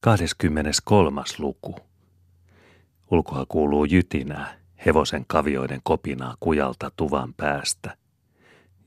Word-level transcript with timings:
23. 0.00 1.22
luku. 1.38 1.76
Ulkoa 3.10 3.46
kuuluu 3.48 3.84
jytinää, 3.84 4.54
hevosen 4.86 5.24
kavioiden 5.26 5.80
kopinaa 5.82 6.34
kujalta 6.40 6.90
tuvan 6.96 7.34
päästä. 7.34 7.96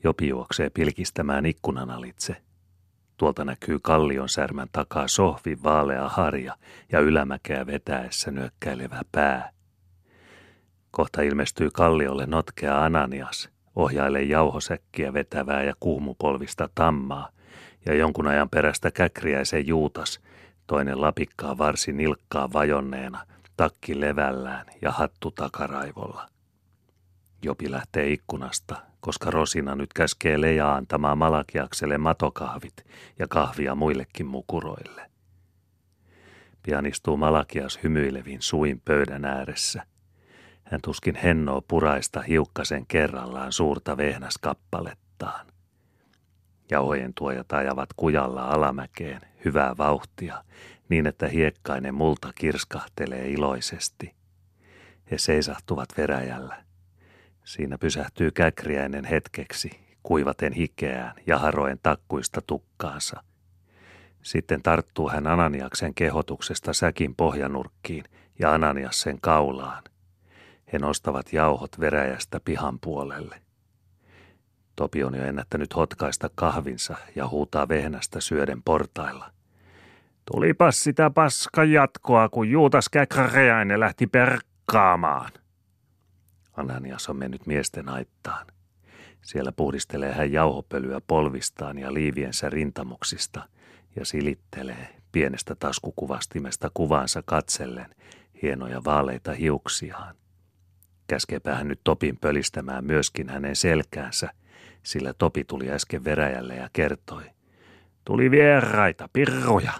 Jopi 0.04 0.28
juoksee 0.28 0.70
pilkistämään 0.70 1.46
ikkunan 1.46 1.90
alitse. 1.90 2.36
Tuolta 3.18 3.46
näkyy 3.46 3.80
kallion 3.80 4.30
särmän 4.30 4.68
takaa 4.72 5.08
sohvi 5.08 5.58
vaalea 5.64 6.10
harja 6.10 6.56
ja 6.92 7.00
ylämäkeä 7.00 7.66
vetäessä 7.66 8.32
nyökkäilevä 8.32 9.02
pää. 9.12 9.52
Kohta 10.92 11.22
ilmestyy 11.22 11.70
kalliolle 11.74 12.26
notkea 12.26 12.84
Ananias, 12.84 13.50
ohjaile 13.76 14.22
jauhosäkkiä 14.22 15.14
vetävää 15.14 15.64
ja 15.64 15.74
kuumupolvista 15.80 16.70
tammaa, 16.76 17.30
ja 17.86 17.96
jonkun 17.96 18.28
ajan 18.28 18.50
perästä 18.50 18.92
käkriäisen 18.92 19.68
Juutas– 19.68 20.20
toinen 20.72 21.02
lapikkaa 21.02 21.58
varsin 21.58 21.98
nilkkaa 21.98 22.54
vajonneena, 22.54 23.26
takki 23.58 24.00
levällään 24.00 24.66
ja 24.82 24.92
hattu 24.92 25.32
takaraivolla. 25.32 26.30
Jopi 27.44 27.72
lähtee 27.72 28.12
ikkunasta, 28.12 28.76
koska 29.00 29.32
Rosina 29.32 29.76
nyt 29.76 29.94
käskee 29.94 30.42
Leja 30.42 30.76
antamaan 30.76 31.18
Malakiakselle 31.18 31.98
matokahvit 31.98 32.86
ja 33.20 33.28
kahvia 33.28 33.76
muillekin 33.76 34.26
mukuroille. 34.26 35.12
Pian 36.64 36.86
istuu 36.86 37.18
Malakias 37.18 37.80
hymyilevin 37.84 38.42
suin 38.42 38.82
pöydän 38.86 39.26
ääressä. 39.26 39.86
Hän 40.64 40.82
tuskin 40.82 41.16
hennoo 41.16 41.62
puraista 41.68 42.22
hiukkasen 42.22 42.86
kerrallaan 42.88 43.52
suurta 43.52 43.98
vehnäskappalettaan. 43.98 45.48
Jauhojen 46.72 47.14
tuojat 47.14 47.52
ajavat 47.52 47.90
kujalla 47.96 48.44
alamäkeen 48.46 49.22
hyvää 49.46 49.78
vauhtia, 49.78 50.44
niin 50.90 51.08
että 51.08 51.28
hiekkainen 51.28 51.96
multa 51.96 52.34
kirskahtelee 52.36 53.30
iloisesti. 53.30 54.16
He 55.12 55.18
seisahtuvat 55.18 55.90
veräjällä. 55.98 56.64
Siinä 57.44 57.78
pysähtyy 57.78 58.32
käkriäinen 58.32 59.06
hetkeksi, 59.06 59.72
kuivaten 60.04 60.54
hikeään 60.54 61.16
ja 61.28 61.38
haroen 61.40 61.80
takkuista 61.84 62.42
tukkaansa. 62.48 63.24
Sitten 64.22 64.62
tarttuu 64.62 65.10
hän 65.10 65.28
Ananiaksen 65.28 65.94
kehotuksesta 65.94 66.74
säkin 66.74 67.16
pohjanurkkiin 67.16 68.04
ja 68.40 68.54
Ananias 68.54 69.02
sen 69.02 69.22
kaulaan. 69.22 69.84
He 70.74 70.80
nostavat 70.80 71.34
jauhot 71.34 71.80
veräjästä 71.80 72.40
pihan 72.40 72.80
puolelle. 72.80 73.42
Topi 74.82 75.04
on 75.04 75.16
jo 75.16 75.24
ennättänyt 75.24 75.76
hotkaista 75.76 76.30
kahvinsa 76.36 76.96
ja 77.16 77.28
huutaa 77.28 77.68
vehnästä 77.68 78.22
syöden 78.22 78.64
portailla. 78.64 79.32
Tulipas 80.32 80.84
sitä 80.84 81.10
paska 81.10 81.64
jatkoa, 81.64 82.30
kun 82.30 82.50
Juutas 82.50 82.90
Käkräjäinen 82.90 83.80
lähti 83.80 84.08
perkkaamaan. 84.08 85.32
Ananias 86.54 87.10
on 87.10 87.16
mennyt 87.16 87.46
miesten 87.46 87.90
aittaan. 87.90 88.48
Siellä 89.22 89.52
puhdistelee 89.52 90.14
hän 90.14 90.32
jauhopölyä 90.32 91.02
polvistaan 91.08 91.78
ja 91.78 91.94
liiviensä 91.94 92.50
rintamuksista 92.50 93.48
ja 93.96 94.06
silittelee 94.06 94.96
pienestä 95.12 95.56
taskukuvastimesta 95.56 96.72
kuvaansa 96.74 97.24
katsellen 97.26 97.96
hienoja 98.42 98.84
vaaleita 98.84 99.34
hiuksiaan. 99.34 100.16
Käskepä 101.08 101.56
hän 101.56 101.68
nyt 101.68 101.82
Topin 101.84 102.18
pölistämään 102.18 102.86
myöskin 102.86 103.30
hänen 103.30 103.56
selkäänsä– 103.56 104.30
sillä 104.84 105.14
Topi 105.14 105.44
tuli 105.44 105.72
äsken 105.72 106.04
veräjälle 106.04 106.56
ja 106.56 106.70
kertoi. 106.74 107.24
Tuli 108.06 108.32
vieraita, 108.32 109.10
pirruja, 109.14 109.74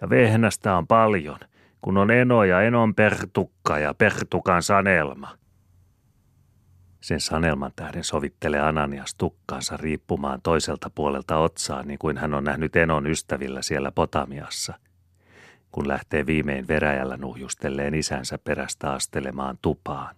ja 0.00 0.10
vehnästä 0.10 0.76
on 0.76 0.86
paljon, 0.86 1.38
kun 1.80 1.96
on 1.96 2.10
eno 2.10 2.44
ja 2.44 2.62
enon 2.62 2.94
pertukka 2.94 3.78
ja 3.78 3.94
pertukan 3.94 4.62
sanelma. 4.62 5.38
Sen 7.00 7.20
sanelman 7.20 7.72
tähden 7.76 8.04
sovittelee 8.04 8.60
Ananias 8.60 9.14
tukkaansa 9.14 9.76
riippumaan 9.76 10.42
toiselta 10.42 10.90
puolelta 10.94 11.36
otsaa, 11.36 11.82
niin 11.82 11.98
kuin 11.98 12.18
hän 12.18 12.34
on 12.34 12.44
nähnyt 12.44 12.76
enon 12.76 13.06
ystävillä 13.06 13.62
siellä 13.62 13.92
Potamiassa. 13.92 14.74
Kun 15.72 15.88
lähtee 15.88 16.26
viimein 16.26 16.68
veräjällä 16.68 17.16
nuhjustelleen 17.16 17.94
isänsä 17.94 18.38
perästä 18.38 18.92
astelemaan 18.92 19.58
tupaan 19.62 20.16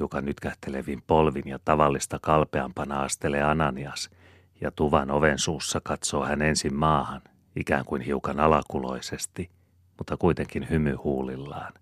joka 0.00 0.20
nytkähtelevin 0.20 1.02
polvin 1.06 1.48
ja 1.48 1.58
tavallista 1.64 2.18
kalpeampana 2.22 3.02
astelee 3.02 3.42
Ananias, 3.42 4.10
ja 4.60 4.70
tuvan 4.70 5.10
oven 5.10 5.38
suussa 5.38 5.80
katsoo 5.84 6.24
hän 6.24 6.42
ensin 6.42 6.74
maahan, 6.74 7.22
ikään 7.56 7.84
kuin 7.84 8.02
hiukan 8.02 8.40
alakuloisesti, 8.40 9.50
mutta 9.98 10.16
kuitenkin 10.16 10.70
hymyhuulillaan. 10.70 11.72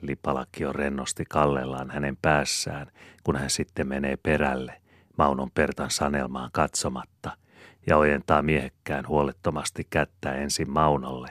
Lipalakki 0.00 0.64
on 0.64 0.74
rennosti 0.74 1.24
kallellaan 1.28 1.90
hänen 1.90 2.16
päässään, 2.22 2.86
kun 3.24 3.36
hän 3.36 3.50
sitten 3.50 3.88
menee 3.88 4.16
perälle, 4.16 4.82
Maunon 5.18 5.50
Pertan 5.50 5.90
sanelmaan 5.90 6.50
katsomatta, 6.52 7.36
ja 7.86 7.96
ojentaa 7.96 8.42
miehekkään 8.42 9.08
huolettomasti 9.08 9.86
kättä 9.90 10.32
ensin 10.32 10.70
Maunolle, 10.70 11.28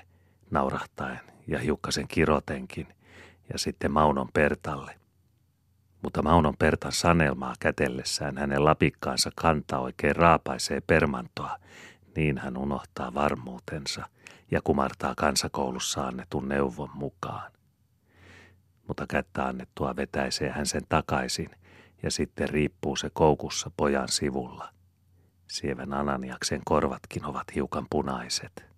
naurahtaen 0.51 1.19
ja 1.47 1.59
hiukkasen 1.59 2.07
kirotenkin, 2.07 2.87
ja 3.53 3.59
sitten 3.59 3.91
Maunon 3.91 4.29
Pertalle– 4.33 4.95
mutta 6.05 6.21
Maunon 6.21 6.57
Pertan 6.59 6.91
sanelmaa 6.91 7.53
kätellessään 7.59 8.37
hänen 8.37 8.65
lapikkaansa 8.65 9.31
kanta 9.35 9.79
oikein 9.79 10.15
raapaisee 10.15 10.81
permantoa, 10.81 11.57
niin 12.15 12.37
hän 12.37 12.57
unohtaa 12.57 13.13
varmuutensa 13.13 14.05
ja 14.51 14.61
kumartaa 14.63 15.13
kansakoulussa 15.17 16.07
annetun 16.07 16.49
neuvon 16.49 16.89
mukaan. 16.93 17.51
Mutta 18.87 19.07
kättä 19.07 19.45
annettua 19.45 19.95
vetäisee 19.95 20.49
hän 20.49 20.65
sen 20.65 20.83
takaisin 20.89 21.49
ja 22.03 22.11
sitten 22.11 22.49
riippuu 22.49 22.95
se 22.95 23.09
koukussa 23.13 23.71
pojan 23.77 24.09
sivulla. 24.09 24.69
Sievän 25.47 25.93
Ananiaksen 25.93 26.61
korvatkin 26.65 27.25
ovat 27.25 27.55
hiukan 27.55 27.87
punaiset. 27.89 28.74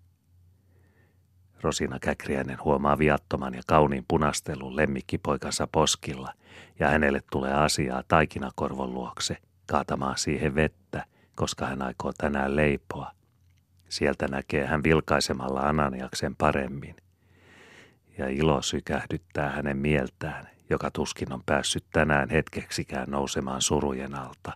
Rosina 1.62 1.98
Käkriäinen 1.98 2.58
huomaa 2.64 2.98
viattoman 2.98 3.54
ja 3.54 3.62
kauniin 3.66 4.04
punastelun 4.08 4.76
lemmikkipoikansa 4.76 5.66
poskilla, 5.72 6.32
ja 6.78 6.88
hänelle 6.88 7.20
tulee 7.32 7.54
asiaa 7.54 8.02
taikinakorvon 8.08 8.94
luokse, 8.94 9.36
kaatamaan 9.66 10.18
siihen 10.18 10.54
vettä, 10.54 11.04
koska 11.34 11.66
hän 11.66 11.82
aikoo 11.82 12.12
tänään 12.18 12.56
leipoa. 12.56 13.10
Sieltä 13.88 14.28
näkee 14.28 14.66
hän 14.66 14.82
vilkaisemalla 14.82 15.60
Ananiaksen 15.60 16.36
paremmin. 16.36 16.96
Ja 18.18 18.28
ilo 18.28 18.62
sykähdyttää 18.62 19.50
hänen 19.50 19.76
mieltään, 19.76 20.48
joka 20.70 20.90
tuskin 20.90 21.32
on 21.32 21.42
päässyt 21.46 21.84
tänään 21.92 22.30
hetkeksikään 22.30 23.10
nousemaan 23.10 23.62
surujen 23.62 24.14
alta. 24.14 24.52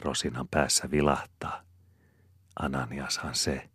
Rosinan 0.00 0.48
päässä 0.48 0.90
vilahtaa. 0.90 1.62
Ananiashan 2.60 3.34
se, 3.34 3.68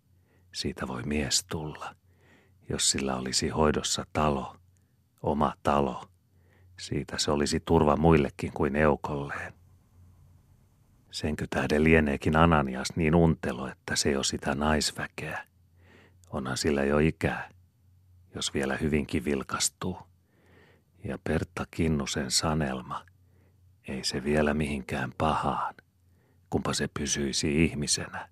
siitä 0.51 0.87
voi 0.87 1.03
mies 1.03 1.45
tulla 1.49 1.95
jos 2.69 2.91
sillä 2.91 3.15
olisi 3.15 3.49
hoidossa 3.49 4.05
talo, 4.13 4.55
oma 5.21 5.53
talo. 5.63 6.03
Siitä 6.79 7.17
se 7.17 7.31
olisi 7.31 7.59
turva 7.59 7.95
muillekin 7.95 8.53
kuin 8.53 8.75
eukolleen. 8.75 9.53
Senkö 11.11 11.47
tähden 11.49 11.83
lieneekin 11.83 12.35
Ananias 12.35 12.87
niin 12.95 13.15
untelo, 13.15 13.67
että 13.67 13.95
se 13.95 14.11
jo 14.11 14.23
sitä 14.23 14.55
naisväkeä. 14.55 15.45
Onhan 16.29 16.57
sillä 16.57 16.83
jo 16.83 16.99
ikää, 16.99 17.49
jos 18.35 18.53
vielä 18.53 18.77
hyvinkin 18.77 19.25
vilkastuu. 19.25 19.97
Ja 21.03 21.17
Pertta 21.23 21.65
Kinnusen 21.71 22.31
sanelma, 22.31 23.05
ei 23.87 24.03
se 24.03 24.23
vielä 24.23 24.53
mihinkään 24.53 25.13
pahaan, 25.17 25.75
kumpa 26.49 26.73
se 26.73 26.87
pysyisi 26.99 27.65
ihmisenä. 27.65 28.29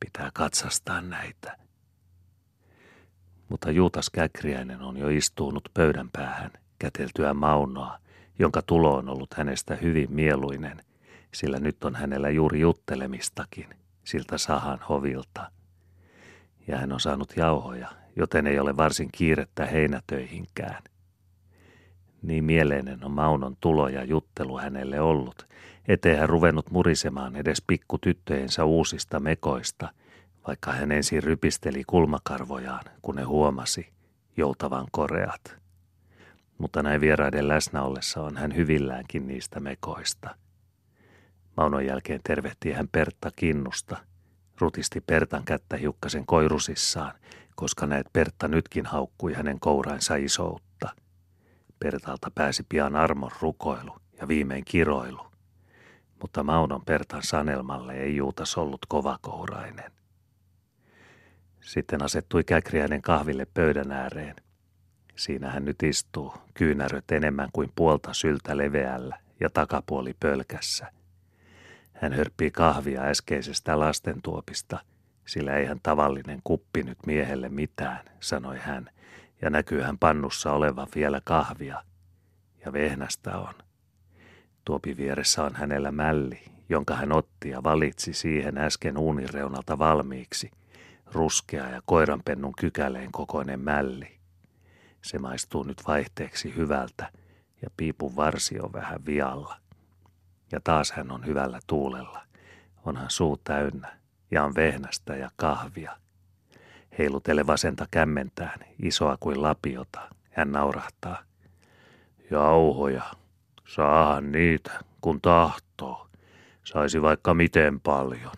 Pitää 0.00 0.30
katsastaa 0.34 1.00
näitä 1.00 1.61
mutta 3.52 3.70
Juutas 3.70 4.10
Käkriäinen 4.10 4.82
on 4.82 4.96
jo 4.96 5.08
istunut 5.08 5.68
pöydän 5.74 6.08
päähän 6.12 6.50
käteltyä 6.78 7.34
maunoa, 7.34 7.98
jonka 8.38 8.62
tulo 8.62 8.96
on 8.96 9.08
ollut 9.08 9.34
hänestä 9.34 9.76
hyvin 9.76 10.12
mieluinen, 10.12 10.80
sillä 11.34 11.60
nyt 11.60 11.84
on 11.84 11.94
hänellä 11.94 12.30
juuri 12.30 12.60
juttelemistakin, 12.60 13.66
siltä 14.04 14.38
sahan 14.38 14.78
hovilta. 14.88 15.50
Ja 16.66 16.78
hän 16.78 16.92
on 16.92 17.00
saanut 17.00 17.32
jauhoja, 17.36 17.88
joten 18.16 18.46
ei 18.46 18.58
ole 18.58 18.76
varsin 18.76 19.08
kiirettä 19.12 19.66
heinätöihinkään. 19.66 20.82
Niin 22.22 22.44
mieleinen 22.44 23.04
on 23.04 23.10
Maunon 23.10 23.56
tulo 23.60 23.88
ja 23.88 24.04
juttelu 24.04 24.58
hänelle 24.58 25.00
ollut, 25.00 25.46
ettei 25.88 26.16
hän 26.16 26.28
ruvennut 26.28 26.70
murisemaan 26.70 27.36
edes 27.36 27.62
pikkutyttöjensä 27.66 28.64
uusista 28.64 29.20
mekoista– 29.20 29.88
vaikka 30.46 30.72
hän 30.72 30.92
ensin 30.92 31.22
rypisteli 31.22 31.84
kulmakarvojaan, 31.86 32.84
kun 33.02 33.16
ne 33.16 33.22
huomasi 33.22 33.92
joutavan 34.36 34.86
koreat. 34.90 35.56
Mutta 36.58 36.82
näin 36.82 37.00
vieraiden 37.00 37.48
läsnä 37.48 37.82
ollessa 37.82 38.22
on 38.22 38.36
hän 38.36 38.56
hyvilläänkin 38.56 39.26
niistä 39.26 39.60
mekoista. 39.60 40.36
Maunon 41.56 41.86
jälkeen 41.86 42.20
tervehti 42.24 42.72
hän 42.72 42.88
Pertta 42.88 43.30
Kinnusta, 43.36 43.96
rutisti 44.60 45.00
Pertan 45.00 45.44
kättä 45.44 45.76
hiukkasen 45.76 46.26
koirusissaan, 46.26 47.12
koska 47.54 47.86
näet 47.86 48.06
Pertta 48.12 48.48
nytkin 48.48 48.86
haukkui 48.86 49.32
hänen 49.34 49.60
kourainsa 49.60 50.16
isoutta. 50.16 50.88
Pertalta 51.78 52.30
pääsi 52.34 52.66
pian 52.68 52.96
armon 52.96 53.30
rukoilu 53.40 53.96
ja 54.20 54.28
viimein 54.28 54.64
kiroilu. 54.64 55.26
Mutta 56.22 56.42
Maunon 56.42 56.84
Pertan 56.84 57.22
sanelmalle 57.22 57.94
ei 57.94 58.16
Juutas 58.16 58.58
ollut 58.58 58.80
kovakourainen. 58.88 60.01
Sitten 61.62 62.02
asettui 62.02 62.44
Käkriäinen 62.44 63.02
kahville 63.02 63.46
pöydän 63.54 63.92
ääreen. 63.92 64.36
Siinä 65.16 65.50
hän 65.50 65.64
nyt 65.64 65.82
istuu, 65.82 66.34
kyynäröt 66.54 67.10
enemmän 67.10 67.48
kuin 67.52 67.72
puolta 67.74 68.14
syltä 68.14 68.56
leveällä 68.56 69.18
ja 69.40 69.50
takapuoli 69.50 70.14
pölkässä. 70.20 70.92
Hän 71.92 72.12
hörppii 72.12 72.50
kahvia 72.50 73.02
äskeisestä 73.02 73.80
lastentuopista, 73.80 74.78
sillä 75.26 75.56
eihän 75.56 75.80
tavallinen 75.82 76.40
kuppi 76.44 76.82
nyt 76.82 76.98
miehelle 77.06 77.48
mitään, 77.48 78.04
sanoi 78.20 78.58
hän, 78.58 78.90
ja 79.42 79.50
näkyy 79.50 79.80
hän 79.80 79.98
pannussa 79.98 80.52
olevan 80.52 80.88
vielä 80.94 81.20
kahvia. 81.24 81.82
Ja 82.64 82.72
vehnästä 82.72 83.38
on. 83.38 83.54
Tuopi 84.64 84.96
vieressä 84.96 85.44
on 85.44 85.54
hänellä 85.54 85.92
mälli, 85.92 86.40
jonka 86.68 86.94
hän 86.94 87.12
otti 87.12 87.48
ja 87.48 87.62
valitsi 87.62 88.12
siihen 88.12 88.58
äsken 88.58 88.98
uunireunalta 88.98 89.78
valmiiksi– 89.78 90.50
ruskea 91.12 91.68
ja 91.68 91.82
koiranpennun 91.86 92.52
kykäleen 92.58 93.12
kokoinen 93.12 93.60
mälli. 93.60 94.18
Se 95.02 95.18
maistuu 95.18 95.62
nyt 95.62 95.82
vaihteeksi 95.86 96.56
hyvältä 96.56 97.12
ja 97.62 97.68
piipun 97.76 98.16
varsi 98.16 98.60
on 98.60 98.72
vähän 98.72 99.06
vialla. 99.06 99.56
Ja 100.52 100.60
taas 100.64 100.92
hän 100.92 101.10
on 101.10 101.26
hyvällä 101.26 101.60
tuulella. 101.66 102.22
Onhan 102.84 103.10
suu 103.10 103.36
täynnä 103.36 103.96
ja 104.30 104.44
on 104.44 104.54
vehnästä 104.54 105.16
ja 105.16 105.30
kahvia. 105.36 105.96
Heilutele 106.98 107.46
vasenta 107.46 107.86
kämmentään, 107.90 108.60
isoa 108.82 109.16
kuin 109.20 109.42
lapiota. 109.42 110.00
Hän 110.30 110.52
naurahtaa. 110.52 111.22
Jauhoja, 112.30 113.02
saahan 113.68 114.32
niitä, 114.32 114.70
kun 115.00 115.20
tahtoo. 115.20 116.08
Saisi 116.64 117.02
vaikka 117.02 117.34
miten 117.34 117.80
paljon. 117.80 118.32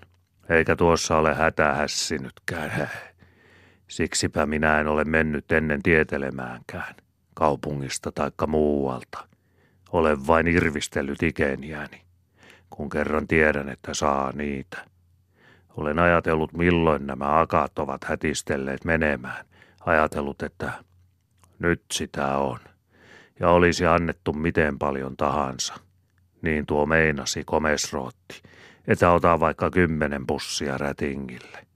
Eikä 0.49 0.77
tuossa 0.77 1.19
ole 1.19 1.35
hätähässinytkään. 1.35 2.91
Siksipä 3.89 4.47
minä 4.47 4.81
en 4.81 4.89
ole 4.89 5.05
mennyt 5.05 5.53
ennen 5.53 5.83
tietelemäänkään, 5.83 6.95
kaupungista 7.35 8.13
taikka 8.13 8.47
muualta. 8.47 9.29
Olen 9.93 10.27
vain 10.27 10.47
irvistellyt 10.47 11.23
ikeniäni, 11.23 12.03
kun 12.71 12.91
kerran 12.91 13.29
tiedän, 13.29 13.69
että 13.69 13.95
saa 13.95 14.33
niitä. 14.33 14.85
Olen 15.77 15.99
ajatellut, 15.99 16.53
milloin 16.53 17.07
nämä 17.07 17.41
akat 17.41 17.79
ovat 17.79 18.05
hätistelleet 18.05 18.85
menemään. 18.85 19.45
Ajatellut, 19.87 20.43
että 20.43 20.73
nyt 21.59 21.83
sitä 21.93 22.37
on. 22.37 22.59
Ja 23.41 23.49
olisi 23.51 23.87
annettu 23.87 24.33
miten 24.33 24.79
paljon 24.79 25.17
tahansa. 25.17 25.75
Niin 26.43 26.67
tuo 26.67 26.87
meinasi 26.87 27.45
komesrootti– 27.45 28.43
että 28.89 29.11
ota 29.11 29.41
vaikka 29.41 29.71
kymmenen 29.71 30.27
pussia 30.27 30.79
rätingille. 30.79 31.67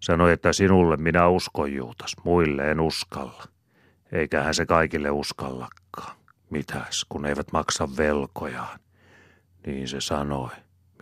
Sanoi, 0.00 0.32
että 0.32 0.52
sinulle 0.52 0.96
minä 0.96 1.28
uskon 1.28 1.72
Juutas, 1.72 2.16
muille 2.24 2.70
en 2.70 2.80
uskalla. 2.80 3.44
Eiköhän 4.12 4.54
se 4.54 4.66
kaikille 4.66 5.10
uskallakaan. 5.10 6.16
Mitäs, 6.50 7.06
kun 7.08 7.26
eivät 7.26 7.52
maksa 7.52 7.88
velkojaan. 7.96 8.78
Niin 9.66 9.88
se 9.88 10.00
sanoi 10.00 10.50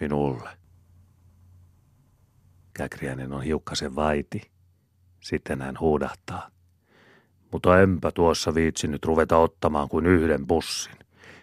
minulle. 0.00 0.50
Käkriäinen 2.75 3.32
on 3.32 3.43
hiukkasen 3.43 3.97
vaiti. 3.97 4.50
Sitten 5.20 5.62
hän 5.62 5.81
huudahtaa. 5.81 6.50
Mutta 7.52 7.81
enpä 7.81 8.11
tuossa 8.12 8.55
viitsinyt 8.55 9.05
ruveta 9.05 9.37
ottamaan 9.37 9.88
kuin 9.88 10.06
yhden 10.06 10.47
bussin, 10.47 10.97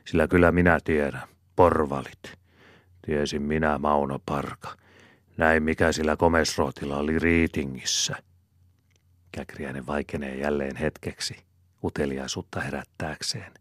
sillä 0.06 0.28
kyllä 0.28 0.52
minä 0.52 0.80
tiedän, 0.84 1.28
porvalit. 1.56 2.38
Tiesin 3.08 3.42
minä 3.42 3.78
Mauno 3.78 4.20
Parka. 4.26 4.78
Näin 5.38 5.64
mikä 5.64 5.92
sillä 5.92 6.16
komesrootilla 6.16 6.98
oli 6.98 7.20
Riitingissä. 7.20 8.16
Käkriäinen 9.32 9.88
vaikenee 9.88 10.36
jälleen 10.36 10.76
hetkeksi, 10.76 11.38
uteliaisuutta 11.84 12.60
herättääkseen, 12.62 13.54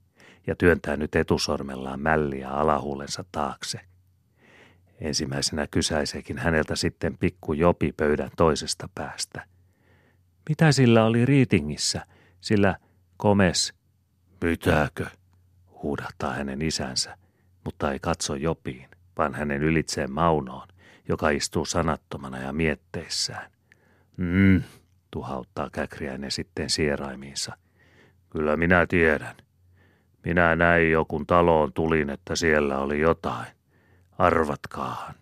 ja 0.46 0.56
työntää 0.56 0.96
nyt 0.96 1.16
etusormellaan 1.16 2.00
mälliä 2.00 2.50
alahuulensa 2.50 3.24
taakse. 3.32 3.80
Ensimmäisenä 5.00 5.66
kysäiseekin 5.66 6.38
häneltä 6.38 6.76
sitten 6.76 7.18
pikku 7.18 7.52
Jopi 7.52 7.92
pöydän 7.92 8.30
toisesta 8.36 8.88
päästä. 8.94 9.46
Mitä 10.48 10.72
sillä 10.72 11.04
oli 11.04 11.24
Riitingissä, 11.24 12.06
sillä 12.40 12.76
komes? 13.16 13.74
Mitäkö? 14.44 15.06
huudahtaa 15.82 16.32
hänen 16.32 16.62
isänsä, 16.62 17.16
mutta 17.64 17.92
ei 17.92 17.98
katso 17.98 18.34
Jopiin 18.34 18.95
vaan 19.18 19.34
hänen 19.34 19.62
ylitseen 19.62 20.12
Maunoon, 20.12 20.68
joka 21.08 21.30
istuu 21.30 21.64
sanattomana 21.64 22.38
ja 22.38 22.52
mietteissään. 22.52 23.50
Mm, 24.16 24.62
tuhauttaa 25.10 25.70
Käkriäinen 25.70 26.30
sitten 26.30 26.70
sieraimiinsa. 26.70 27.56
Kyllä 28.30 28.56
minä 28.56 28.86
tiedän. 28.86 29.36
Minä 30.24 30.56
näin 30.56 30.90
jo, 30.90 31.04
kun 31.04 31.26
taloon 31.26 31.72
tulin, 31.72 32.10
että 32.10 32.36
siellä 32.36 32.78
oli 32.78 33.00
jotain. 33.00 33.46
Arvatkaahan. 34.18 35.14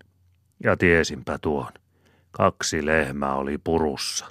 Ja 0.64 0.76
tiesinpä 0.76 1.38
tuon. 1.38 1.72
Kaksi 2.30 2.86
lehmää 2.86 3.34
oli 3.34 3.58
purussa. 3.58 4.26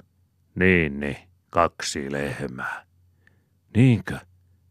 Niin, 0.54 1.00
niin, 1.00 1.16
kaksi 1.50 2.12
lehmää. 2.12 2.84
Niinkö? 3.76 4.18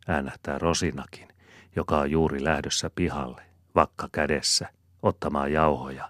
äänähtää 0.07 0.59
Rosinakin, 0.59 1.27
joka 1.75 1.99
on 1.99 2.11
juuri 2.11 2.43
lähdössä 2.43 2.91
pihalle, 2.95 3.41
vakka 3.75 4.09
kädessä– 4.11 4.69
ottamaan 5.03 5.51
jauhoja. 5.53 6.09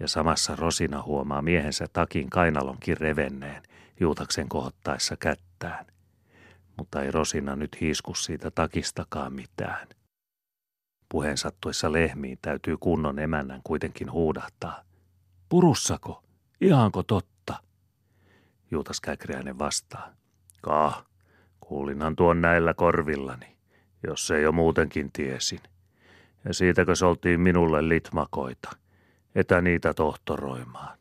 Ja 0.00 0.08
samassa 0.08 0.56
Rosina 0.56 1.02
huomaa 1.02 1.42
miehensä 1.42 1.86
takin 1.92 2.30
kainalonkin 2.30 2.96
revenneen, 2.96 3.62
juutaksen 4.00 4.48
kohottaessa 4.48 5.16
kättään. 5.16 5.86
Mutta 6.76 7.02
ei 7.02 7.10
Rosina 7.10 7.56
nyt 7.56 7.80
hiisku 7.80 8.14
siitä 8.14 8.50
takistakaan 8.50 9.32
mitään. 9.32 9.88
Puheen 11.08 11.36
sattuessa 11.36 11.92
lehmiin 11.92 12.38
täytyy 12.42 12.76
kunnon 12.76 13.18
emännän 13.18 13.60
kuitenkin 13.64 14.12
huudahtaa. 14.12 14.82
Purussako? 15.48 16.22
Ihanko 16.60 17.02
totta? 17.02 17.54
Juutas 18.70 19.00
Käkriäinen 19.00 19.58
vastaa. 19.58 20.12
Kah, 20.62 21.06
kuulinhan 21.60 22.16
tuon 22.16 22.40
näillä 22.40 22.74
korvillani, 22.74 23.56
jos 24.06 24.30
ei 24.30 24.42
jo 24.42 24.52
muutenkin 24.52 25.12
tiesin– 25.12 25.60
ja 26.44 26.54
siitäkö 26.54 26.92
oltiin 27.06 27.40
minulle 27.40 27.88
litmakoita, 27.88 28.70
etä 29.34 29.60
niitä 29.60 29.94
tohtoroimaan. 29.94 30.98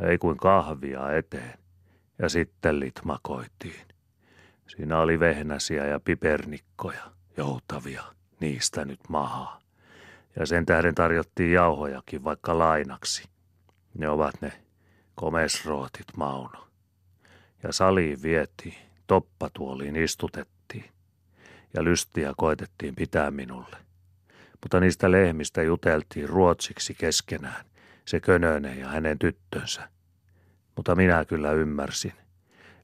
Ei 0.00 0.18
kuin 0.18 0.36
kahvia 0.36 1.12
eteen, 1.12 1.58
ja 2.18 2.28
sitten 2.28 2.80
litmakoitiin. 2.80 3.86
Siinä 4.66 4.98
oli 4.98 5.20
vehnäsiä 5.20 5.86
ja 5.86 6.00
pipernikkoja, 6.00 7.12
joutavia, 7.36 8.02
niistä 8.40 8.84
nyt 8.84 9.00
mahaa. 9.08 9.60
Ja 10.38 10.46
sen 10.46 10.66
tähden 10.66 10.94
tarjottiin 10.94 11.52
jauhojakin 11.52 12.24
vaikka 12.24 12.58
lainaksi. 12.58 13.28
Ne 13.98 14.08
ovat 14.08 14.34
ne 14.40 14.52
komesrootit, 15.14 16.06
Mauno. 16.16 16.66
Ja 17.62 17.72
saliin 17.72 18.22
vietiin, 18.22 18.74
toppatuoliin 19.06 19.96
istutettiin. 19.96 20.84
Ja 21.74 21.84
lystiä 21.84 22.32
koetettiin 22.36 22.94
pitää 22.94 23.30
minulle 23.30 23.76
mutta 24.62 24.80
niistä 24.80 25.10
lehmistä 25.10 25.62
juteltiin 25.62 26.28
ruotsiksi 26.28 26.94
keskenään, 26.94 27.64
se 28.04 28.20
Könönen 28.20 28.78
ja 28.78 28.88
hänen 28.88 29.18
tyttönsä. 29.18 29.88
Mutta 30.76 30.94
minä 30.94 31.24
kyllä 31.24 31.52
ymmärsin, 31.52 32.12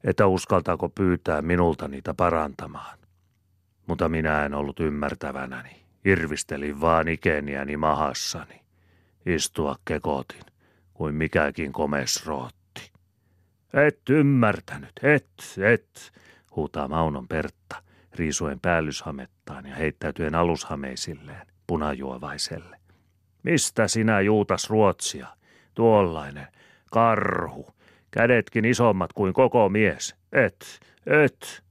että 0.03 0.27
uskaltaako 0.27 0.89
pyytää 0.89 1.41
minulta 1.41 1.87
niitä 1.87 2.13
parantamaan. 2.13 2.97
Mutta 3.87 4.09
minä 4.09 4.45
en 4.45 4.53
ollut 4.53 4.79
ymmärtävänäni, 4.79 5.85
irvistelin 6.05 6.81
vaan 6.81 7.07
ikeniäni 7.07 7.77
mahassani. 7.77 8.61
Istua 9.25 9.75
kekotin, 9.85 10.43
kuin 10.93 11.15
mikäkin 11.15 11.73
komesrootti. 11.73 12.91
Et 13.73 14.01
ymmärtänyt, 14.09 14.99
et, 15.03 15.29
et, 15.73 16.11
huutaa 16.55 16.87
Maunon 16.87 17.27
Pertta, 17.27 17.83
riisuen 18.15 18.59
päällyshamettaan 18.59 19.65
ja 19.65 19.75
heittäytyen 19.75 20.35
alushameisilleen 20.35 21.47
punajuovaiselle. 21.67 22.79
Mistä 23.43 23.87
sinä 23.87 24.21
juutas 24.21 24.69
Ruotsia? 24.69 25.27
Tuollainen, 25.73 26.47
karhu, 26.91 27.67
kädetkin 28.11 28.65
isommat 28.65 29.13
kuin 29.13 29.33
koko 29.33 29.69
mies. 29.69 30.15
Et, 30.31 30.79
et. 31.05 31.63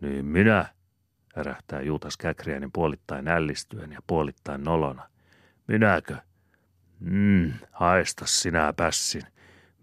Niin 0.00 0.26
minä, 0.26 0.66
ärähtää 1.36 1.80
Juutas 1.80 2.16
Käkriäinen 2.16 2.72
puolittain 2.72 3.28
ällistyen 3.28 3.92
ja 3.92 4.00
puolittain 4.06 4.64
nolona. 4.64 5.08
Minäkö? 5.68 6.16
Mm, 7.00 7.52
haista 7.72 8.26
sinä 8.26 8.72
pässin. 8.76 9.22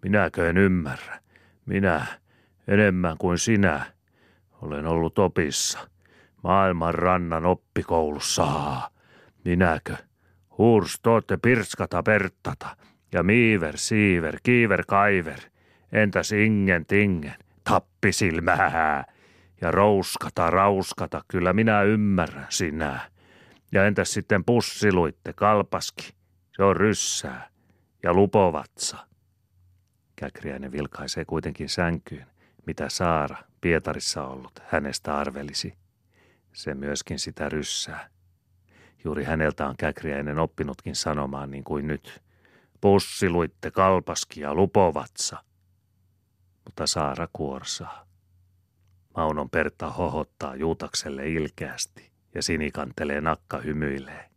Minäkö 0.01 0.49
en 0.49 0.57
ymmärrä? 0.57 1.19
Minä, 1.65 2.05
enemmän 2.67 3.17
kuin 3.17 3.37
sinä. 3.37 3.85
Olen 4.61 4.87
ollut 4.87 5.19
opissa. 5.19 5.89
Maailman 6.43 6.95
rannan 6.95 7.45
oppikoulussa. 7.45 8.47
Minäkö? 9.47 9.95
Hurs 10.57 10.99
tootte 11.01 11.37
pirskata 11.37 12.03
perttata. 12.03 12.77
Ja 13.11 13.23
miiver, 13.23 13.77
siiver, 13.77 14.37
kiiver, 14.43 14.83
kaiver. 14.87 15.39
Entäs 15.91 16.31
ingen 16.31 16.85
tingen, 16.85 17.35
tappisilmää. 17.63 19.03
Ja 19.61 19.71
rouskata, 19.71 20.49
rauskata, 20.49 21.21
kyllä 21.27 21.53
minä 21.53 21.81
ymmärrän 21.81 22.45
sinä. 22.49 23.11
Ja 23.71 23.85
entäs 23.85 24.13
sitten 24.13 24.45
pussiluitte, 24.45 25.33
kalpaski, 25.33 26.13
se 26.55 26.63
on 26.63 26.75
ryssää. 26.75 27.49
Ja 28.03 28.13
lupovatsa. 28.13 28.97
Käkriäinen 30.15 30.71
vilkaisee 30.71 31.25
kuitenkin 31.25 31.69
sänkyyn, 31.69 32.27
mitä 32.65 32.89
Saara, 32.89 33.37
Pietarissa 33.61 34.23
ollut, 34.23 34.59
hänestä 34.67 35.17
arvelisi. 35.17 35.73
Se 36.53 36.73
myöskin 36.73 37.19
sitä 37.19 37.49
ryssää. 37.49 38.16
Juuri 39.07 39.23
häneltä 39.23 39.67
on 39.67 39.75
Käkriäinen 39.77 40.39
oppinutkin 40.39 40.95
sanomaan 40.95 41.51
niin 41.51 41.63
kuin 41.63 41.87
nyt. 41.87 42.21
Pussiluitte 42.81 43.71
kalpaski 43.71 44.41
ja 44.41 44.53
lupovatsa. 44.53 45.43
Mutta 46.65 46.87
Saara 46.87 47.27
kuorsaa. 47.33 48.07
Maunon 49.17 49.49
Pertta 49.49 49.89
hohottaa 49.89 50.55
Juutakselle 50.55 51.29
ilkeästi 51.29 52.11
ja 52.35 52.43
sinikantelee 52.43 53.21
nakka 53.21 53.57
hymyilee. 53.57 54.29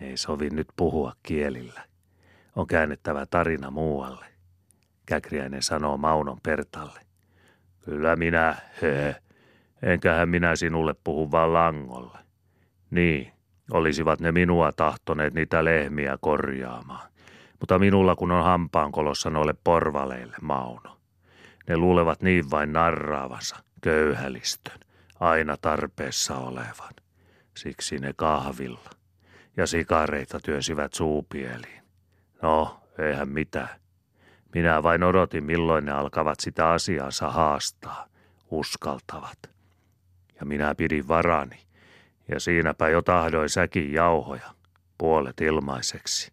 Ei 0.00 0.16
sovi 0.16 0.50
nyt 0.50 0.68
puhua 0.76 1.12
kielillä. 1.22 1.84
On 2.56 2.66
käännettävä 2.66 3.26
tarina 3.26 3.70
muualle. 3.70 4.26
Käkriäinen 5.06 5.62
sanoo 5.62 5.96
Maunon 5.96 6.40
Pertalle. 6.42 7.00
Kyllä 7.84 8.16
minä, 8.16 8.56
he, 8.82 9.16
enköhän 9.82 10.28
minä 10.28 10.56
sinulle 10.56 10.94
puhu 11.04 11.30
vaan 11.30 11.52
langolle. 11.52 12.18
Niin, 12.90 13.32
olisivat 13.72 14.20
ne 14.20 14.32
minua 14.32 14.72
tahtoneet 14.72 15.34
niitä 15.34 15.64
lehmiä 15.64 16.18
korjaamaan. 16.20 17.10
Mutta 17.60 17.78
minulla 17.78 18.16
kun 18.16 18.30
on 18.30 18.44
hampaankolossa 18.44 19.30
noille 19.30 19.54
porvaleille, 19.64 20.36
Mauno. 20.42 20.96
Ne 21.68 21.76
luulevat 21.76 22.22
niin 22.22 22.50
vain 22.50 22.72
narraavansa, 22.72 23.56
köyhälistön, 23.80 24.80
aina 25.20 25.56
tarpeessa 25.56 26.36
olevan. 26.36 26.94
Siksi 27.56 27.98
ne 27.98 28.12
kahvilla. 28.16 28.90
Ja 29.56 29.66
sikareita 29.66 30.40
työsivät 30.40 30.94
suupieliin. 30.94 31.82
No, 32.42 32.80
eihän 32.98 33.28
mitään. 33.28 33.80
Minä 34.54 34.82
vain 34.82 35.02
odotin, 35.02 35.44
milloin 35.44 35.84
ne 35.84 35.92
alkavat 35.92 36.40
sitä 36.40 36.70
asiansa 36.70 37.30
haastaa, 37.30 38.06
uskaltavat. 38.50 39.38
Ja 40.40 40.46
minä 40.46 40.74
pidin 40.74 41.08
varani, 41.08 41.58
ja 42.30 42.40
siinäpä 42.40 42.88
jo 42.88 43.02
tahdoin 43.02 43.48
säkin 43.48 43.92
jauhoja, 43.92 44.50
puolet 44.98 45.40
ilmaiseksi. 45.40 46.32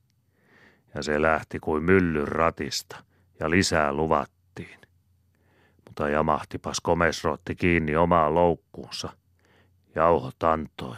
Ja 0.96 1.04
se 1.04 1.22
lähti 1.22 1.60
kuin 1.60 1.84
myllyn 1.84 2.28
ratista, 2.28 3.04
ja 3.40 3.50
lisää 3.50 3.94
luvattiin. 3.94 4.80
Mutta 5.86 6.10
jamahtipas 6.10 6.80
komesrotti 6.80 7.56
kiinni 7.56 7.96
omaa 7.96 8.34
loukkuunsa. 8.34 9.10
Jauho 9.96 10.32
tantoi. 10.40 10.98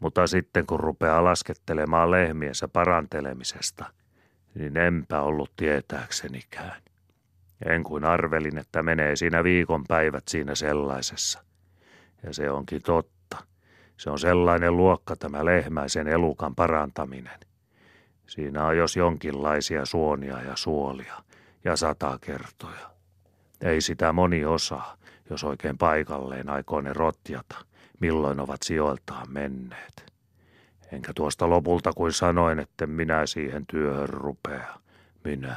Mutta 0.00 0.26
sitten 0.26 0.66
kun 0.66 0.80
rupeaa 0.80 1.24
laskettelemaan 1.24 2.10
lehmiensä 2.10 2.68
parantelemisesta– 2.68 3.84
niin 4.54 4.76
enpä 4.76 5.20
ollut 5.20 5.52
tietääksenikään. 5.56 6.82
En 7.66 7.84
kuin 7.84 8.04
arvelin, 8.04 8.58
että 8.58 8.82
menee 8.82 9.16
siinä 9.16 9.44
viikonpäivät 9.44 10.28
siinä 10.28 10.54
sellaisessa. 10.54 11.44
Ja 12.22 12.34
se 12.34 12.50
onkin 12.50 12.82
totta. 12.82 13.21
Se 14.02 14.10
on 14.10 14.18
sellainen 14.18 14.76
luokka 14.76 15.16
tämä 15.16 15.44
lehmäisen 15.44 16.08
elukan 16.08 16.54
parantaminen. 16.54 17.40
Siinä 18.26 18.66
on 18.66 18.76
jos 18.76 18.96
jonkinlaisia 18.96 19.86
suonia 19.86 20.42
ja 20.42 20.56
suolia 20.56 21.14
ja 21.64 21.76
sata 21.76 22.18
kertoja. 22.20 22.90
Ei 23.60 23.80
sitä 23.80 24.12
moni 24.12 24.44
osaa, 24.44 24.96
jos 25.30 25.44
oikein 25.44 25.78
paikalleen 25.78 26.50
aikoinen 26.50 26.96
rotjata, 26.96 27.56
milloin 28.00 28.40
ovat 28.40 28.62
sijoiltaan 28.62 29.32
menneet 29.32 30.12
enkä 30.92 31.12
tuosta 31.14 31.50
lopulta 31.50 31.92
kuin 31.92 32.12
sanoin, 32.12 32.58
että 32.58 32.86
minä 32.86 33.26
siihen 33.26 33.66
työhön 33.66 34.08
rupea. 34.08 34.78
Minä. 35.24 35.56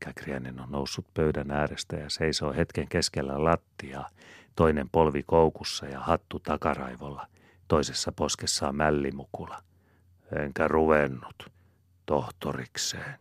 Käkriänen 0.00 0.60
on 0.60 0.70
noussut 0.70 1.06
pöydän 1.14 1.50
äärestä 1.50 1.96
ja 1.96 2.10
seisoo 2.10 2.52
hetken 2.52 2.88
keskellä 2.88 3.44
lattiaa, 3.44 4.08
toinen 4.60 4.88
polvi 4.90 5.22
koukussa 5.22 5.86
ja 5.86 6.00
hattu 6.00 6.38
takaraivolla, 6.38 7.26
toisessa 7.68 8.12
poskessaan 8.12 8.76
mällimukula. 8.76 9.62
Enkä 10.36 10.68
ruvennut 10.68 11.52
tohtorikseen. 12.06 13.18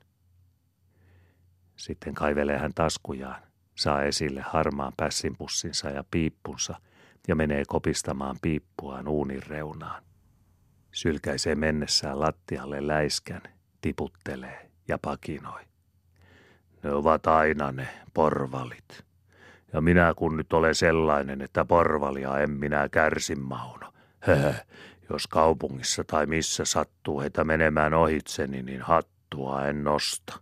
Sitten 1.76 2.14
kaivelee 2.14 2.58
hän 2.58 2.74
taskujaan, 2.74 3.42
saa 3.76 4.04
esille 4.04 4.42
harmaan 4.42 4.94
pässinpussinsa 4.98 5.90
ja 5.90 6.04
piippunsa 6.12 6.82
ja 7.28 7.36
menee 7.36 7.64
kopistamaan 7.68 8.36
piippuaan 8.42 9.08
uunin 9.08 9.44
reunaan. 9.48 10.04
Sylkäisee 10.92 11.56
mennessään 11.56 12.20
lattialle 12.20 12.88
läiskän, 12.88 13.42
tiputtelee 13.82 14.72
ja 14.88 14.98
pakinoi. 15.02 15.62
Ne 16.84 16.92
ovat 16.92 17.28
aina 17.28 17.72
ne 17.72 17.88
porvalit. 18.14 19.09
Ja 19.74 19.82
minä 19.82 20.14
kun 20.16 20.38
nyt 20.38 20.54
olen 20.54 20.76
sellainen, 20.76 21.42
että 21.42 21.66
porvalia 21.66 22.38
en 22.38 22.52
minä 22.52 22.90
kärsin 22.90 23.40
Mauno. 23.40 23.94
Höhö, 24.20 24.54
jos 25.10 25.28
kaupungissa 25.28 26.04
tai 26.04 26.26
missä 26.26 26.66
sattuu 26.66 27.22
heitä 27.22 27.44
menemään 27.44 27.94
ohitseni, 27.94 28.64
niin 28.64 28.82
hattua 28.82 29.66
en 29.66 29.84
nosta. 29.84 30.40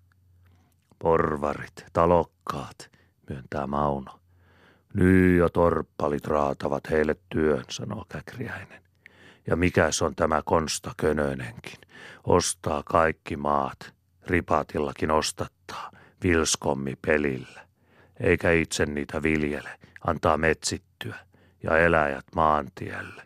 Porvarit, 0.99 1.85
talokkaat, 1.93 2.91
myöntää 3.29 3.67
Mauno. 3.67 4.19
Nyt 4.93 5.37
jo 5.37 5.49
torppalit 5.49 6.27
raatavat 6.27 6.89
heille 6.89 7.15
työn, 7.29 7.63
sanoo 7.69 8.05
Käkriäinen. 8.09 8.81
Ja 9.47 9.55
mikäs 9.55 10.01
on 10.01 10.15
tämä 10.15 10.41
Konsta 10.45 10.91
Könönenkin? 10.97 11.79
Ostaa 12.23 12.83
kaikki 12.83 13.37
maat, 13.37 13.93
ripatillakin 14.27 15.11
ostattaa, 15.11 15.91
vilskommi 16.23 16.95
pelillä. 17.07 17.66
Eikä 18.19 18.51
itse 18.51 18.85
niitä 18.85 19.23
viljele, 19.23 19.69
antaa 20.07 20.37
metsittyä 20.37 21.15
ja 21.63 21.77
eläjät 21.77 22.25
maantielle. 22.35 23.23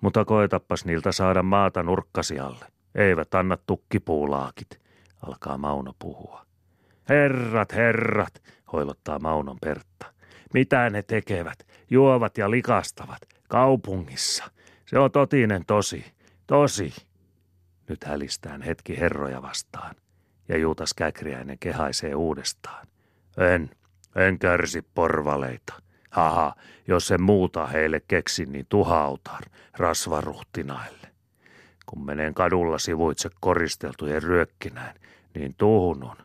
Mutta 0.00 0.24
koetappas 0.24 0.84
niiltä 0.84 1.12
saada 1.12 1.42
maata 1.42 1.82
nurkkasialle. 1.82 2.66
Eivät 2.94 3.34
anna 3.34 3.56
tukkipuulaakit, 3.66 4.80
alkaa 5.22 5.58
Mauno 5.58 5.94
puhua. 5.98 6.46
Herrat, 7.08 7.72
herrat, 7.72 8.42
hoilottaa 8.72 9.18
Maunon 9.18 9.58
Pertta. 9.60 10.12
Mitä 10.54 10.90
ne 10.90 11.02
tekevät? 11.02 11.66
Juovat 11.90 12.38
ja 12.38 12.50
likastavat. 12.50 13.20
Kaupungissa. 13.48 14.50
Se 14.86 14.98
on 14.98 15.10
totinen 15.10 15.64
tosi, 15.66 16.04
tosi. 16.46 16.94
Nyt 17.88 18.04
hälistään 18.04 18.62
hetki 18.62 18.98
herroja 19.00 19.42
vastaan, 19.42 19.94
ja 20.48 20.58
Juutas 20.58 20.94
Käkriäinen 20.94 21.58
kehaisee 21.58 22.14
uudestaan. 22.14 22.86
En, 23.36 23.70
en 24.16 24.38
kärsi 24.38 24.82
porvaleita. 24.94 25.74
Haha, 26.10 26.54
jos 26.88 27.10
en 27.10 27.22
muuta 27.22 27.66
heille 27.66 28.00
keksin, 28.08 28.52
niin 28.52 28.66
tuhautar 28.68 29.42
rasvaruhtinaille. 29.78 31.08
Kun 31.86 32.04
menen 32.04 32.34
kadulla 32.34 32.78
sivuitse 32.78 33.30
koristeltujen 33.40 34.22
ryökkinään, 34.22 34.94
niin 35.34 35.54
tuhunun. 35.58 36.16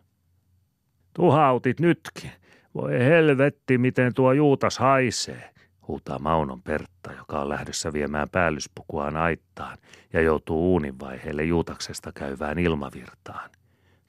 Tuhautit 1.14 1.80
nytkin. 1.80 2.32
Voi 2.76 3.00
helvetti, 3.00 3.78
miten 3.78 4.14
tuo 4.14 4.34
Juutas 4.34 4.78
haisee 4.78 5.56
huutaa 5.88 6.20
Maunon 6.20 6.62
Pertta, 6.62 7.14
joka 7.18 7.42
on 7.42 7.50
lähdössä 7.50 7.94
viemään 7.94 8.30
päällyspukuaan 8.30 9.18
aittaan 9.18 9.78
ja 10.14 10.22
joutuu 10.22 10.72
uunin 10.72 11.00
vaiheelle 11.00 11.44
juutaksesta 11.44 12.12
käyvään 12.12 12.60
ilmavirtaan. 12.60 13.50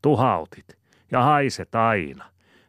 Tuhautit 0.02 0.78
ja 1.12 1.22
haiset 1.22 1.74
aina, 1.74 2.24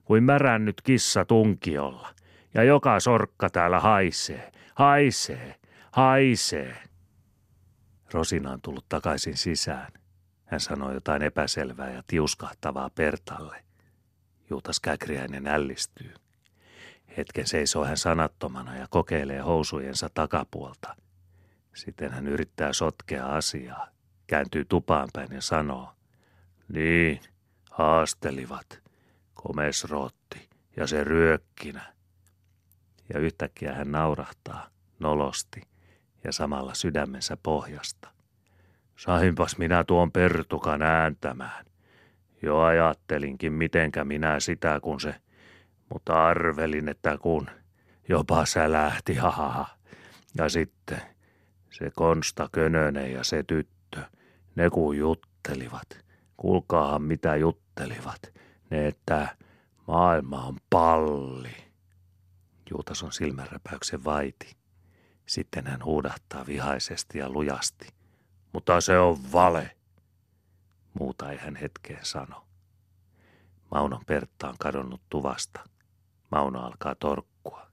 kuin 0.08 0.24
märännyt 0.24 0.82
kissa 0.82 1.26
tunkiolla, 1.26 2.16
ja 2.54 2.64
joka 2.64 3.00
sorkka 3.00 3.50
täällä 3.50 3.80
haisee, 3.80 4.52
haisee, 4.76 5.56
haisee. 5.92 6.84
Rosina 8.14 8.52
on 8.52 8.62
tullut 8.62 8.86
takaisin 8.90 9.38
sisään. 9.38 9.92
Hän 10.46 10.60
sanoi 10.60 10.94
jotain 10.94 11.22
epäselvää 11.22 11.92
ja 11.92 12.04
tiuskahtavaa 12.08 12.90
Pertalle. 12.90 13.64
Juutas 14.50 14.80
Käkriäinen 14.80 15.48
ällistyy. 15.48 16.14
Hetken 17.18 17.48
seisoo 17.48 17.86
hän 17.86 17.98
sanattomana 17.98 18.78
ja 18.78 18.88
kokeilee 18.90 19.40
housujensa 19.40 20.10
takapuolta. 20.14 20.96
Sitten 21.76 22.12
hän 22.12 22.28
yrittää 22.28 22.74
sotkea 22.74 23.26
asiaa, 23.26 23.88
kääntyy 24.28 24.66
tupaan 24.66 25.10
päin 25.14 25.32
ja 25.32 25.42
sanoo, 25.42 25.94
niin, 26.70 27.20
haastelivat, 27.72 28.87
komesrootti 29.48 30.50
ja 30.78 30.88
se 30.88 31.04
ryökkinä. 31.04 31.94
Ja 33.14 33.20
yhtäkkiä 33.20 33.74
hän 33.74 33.92
naurahtaa, 33.92 34.70
nolosti 35.00 35.62
ja 36.24 36.32
samalla 36.32 36.74
sydämensä 36.74 37.38
pohjasta. 37.44 38.10
Sainpas 38.96 39.58
minä 39.58 39.84
tuon 39.84 40.12
Pertukan 40.12 40.82
ääntämään. 40.82 41.66
Jo 42.42 42.60
ajattelinkin, 42.60 43.54
mitenkä 43.54 44.06
minä 44.06 44.40
sitä, 44.40 44.80
kun 44.80 45.02
se, 45.02 45.16
mutta 45.94 46.28
arvelin, 46.28 46.90
että 46.90 47.18
kun 47.18 47.50
jopa 48.10 48.46
sälähti, 48.46 49.16
haha. 49.16 49.68
Ja 50.38 50.50
sitten 50.50 51.02
se 51.70 51.92
Konsta 51.96 52.50
Könönen 52.52 53.12
ja 53.12 53.24
se 53.24 53.44
tyttö, 53.44 54.02
ne 54.56 54.70
kun 54.70 54.98
juttelivat. 54.98 56.06
Kuulkaahan 56.38 57.02
mitä 57.02 57.36
juttelivat. 57.36 58.22
Ne, 58.70 58.88
että 58.88 59.38
maailma 59.88 60.44
on 60.44 60.58
palli. 60.70 61.56
Juutas 62.70 63.04
on 63.04 63.12
silmänräpäyksen 63.12 64.04
vaiti. 64.04 64.58
Sitten 65.26 65.68
hän 65.68 65.86
huudahtaa 65.86 66.48
vihaisesti 66.48 67.18
ja 67.18 67.30
lujasti. 67.30 67.88
Mutta 68.54 68.82
se 68.82 69.00
on 69.00 69.18
vale. 69.32 69.76
Muuta 71.00 71.32
ei 71.32 71.38
hän 71.38 71.56
hetkeen 71.56 72.06
sano. 72.06 72.48
Maunon 73.72 74.06
Pertta 74.06 74.50
on 74.50 74.56
kadonnut 74.60 75.02
tuvasta. 75.10 75.60
Mauno 76.32 76.66
alkaa 76.66 76.96
torkkua. 76.96 77.68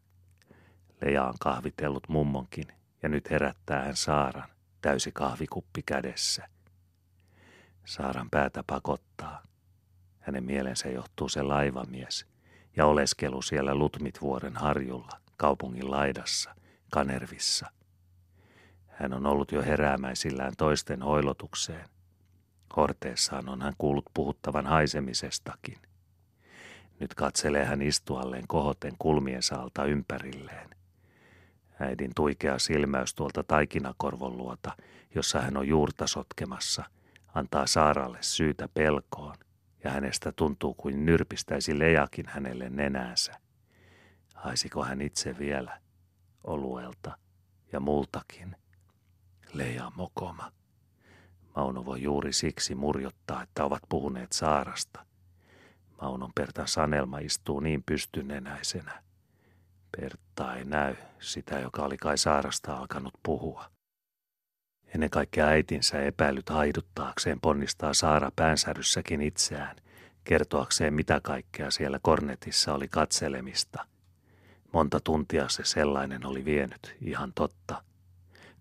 Leja 1.00 1.24
on 1.24 1.34
kahvitellut 1.40 2.08
mummonkin 2.08 2.66
ja 3.02 3.08
nyt 3.08 3.30
herättää 3.30 3.84
hän 3.84 3.96
Saaran, 3.96 4.48
täysi 4.80 5.12
kahvikuppi 5.12 5.82
kädessä. 5.82 6.48
Saaran 7.84 8.30
päätä 8.30 8.64
pakottaa. 8.66 9.42
Hänen 10.24 10.44
mielensä 10.44 10.88
johtuu 10.88 11.28
se 11.28 11.42
laivamies 11.42 12.26
ja 12.76 12.86
oleskelu 12.86 13.42
siellä 13.42 13.74
Lutmitvuoren 13.74 14.56
harjulla, 14.56 15.20
kaupungin 15.36 15.90
laidassa, 15.90 16.54
Kanervissa. 16.90 17.70
Hän 18.86 19.12
on 19.12 19.26
ollut 19.26 19.52
jo 19.52 19.62
heräämäisillään 19.62 20.52
toisten 20.58 21.02
hoilotukseen. 21.02 21.88
Horteessaan 22.76 23.48
on 23.48 23.62
hän 23.62 23.74
kuullut 23.78 24.04
puhuttavan 24.14 24.66
haisemisestakin. 24.66 25.78
Nyt 27.00 27.14
katselee 27.14 27.64
hän 27.64 27.82
istualleen 27.82 28.44
kohoten 28.48 28.92
kulmiensa 28.98 29.56
alta 29.56 29.84
ympärilleen. 29.84 30.70
Äidin 31.80 32.10
tuikea 32.16 32.58
silmäys 32.58 33.14
tuolta 33.14 33.42
taikinakorvon 33.42 34.36
luota, 34.36 34.72
jossa 35.14 35.40
hän 35.40 35.56
on 35.56 35.68
juurta 35.68 36.06
sotkemassa, 36.06 36.84
antaa 37.34 37.66
Saaralle 37.66 38.18
syytä 38.20 38.68
pelkoon, 38.74 39.36
ja 39.84 39.90
hänestä 39.90 40.32
tuntuu 40.32 40.74
kuin 40.74 41.04
nyrpistäisi 41.04 41.78
lejakin 41.78 42.26
hänelle 42.28 42.70
nenäänsä. 42.70 43.32
Haisiko 44.34 44.84
hän 44.84 45.00
itse 45.00 45.38
vielä 45.38 45.80
oluelta 46.44 47.18
ja 47.72 47.80
multakin? 47.80 48.56
Leja 49.52 49.92
mokoma. 49.96 50.52
Mauno 51.56 51.84
voi 51.84 52.02
juuri 52.02 52.32
siksi 52.32 52.74
murjottaa, 52.74 53.42
että 53.42 53.64
ovat 53.64 53.82
puhuneet 53.88 54.32
Saarasta. 54.32 55.06
Maunon 56.00 56.30
Pertan 56.34 56.68
sanelma 56.68 57.18
istuu 57.18 57.60
niin 57.60 57.82
pystynenäisenä. 57.82 59.02
Pertta 59.96 60.56
ei 60.56 60.64
näy, 60.64 60.96
sitä 61.20 61.58
joka 61.58 61.82
oli 61.82 61.96
kai 61.96 62.18
Saarasta 62.18 62.76
alkanut 62.76 63.14
puhua. 63.22 63.73
Ennen 64.94 65.10
kaikkea 65.10 65.46
äitinsä 65.46 66.02
epäilyt 66.02 66.48
haiduttaakseen 66.48 67.40
ponnistaa 67.40 67.94
Saara 67.94 68.30
päänsäryssäkin 68.36 69.22
itseään, 69.22 69.76
kertoakseen 70.24 70.94
mitä 70.94 71.20
kaikkea 71.22 71.70
siellä 71.70 71.98
kornetissa 72.02 72.74
oli 72.74 72.88
katselemista. 72.88 73.86
Monta 74.72 75.00
tuntia 75.00 75.48
se 75.48 75.64
sellainen 75.64 76.26
oli 76.26 76.44
vienyt, 76.44 76.96
ihan 77.00 77.32
totta. 77.34 77.82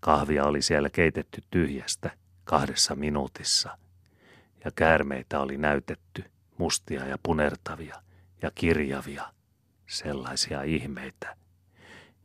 Kahvia 0.00 0.44
oli 0.44 0.62
siellä 0.62 0.90
keitetty 0.90 1.42
tyhjästä, 1.50 2.10
kahdessa 2.44 2.94
minuutissa. 2.94 3.78
Ja 4.64 4.70
käärmeitä 4.70 5.40
oli 5.40 5.56
näytetty, 5.56 6.24
mustia 6.58 7.06
ja 7.06 7.18
punertavia 7.22 8.02
ja 8.42 8.50
kirjavia, 8.54 9.24
sellaisia 9.86 10.62
ihmeitä. 10.62 11.36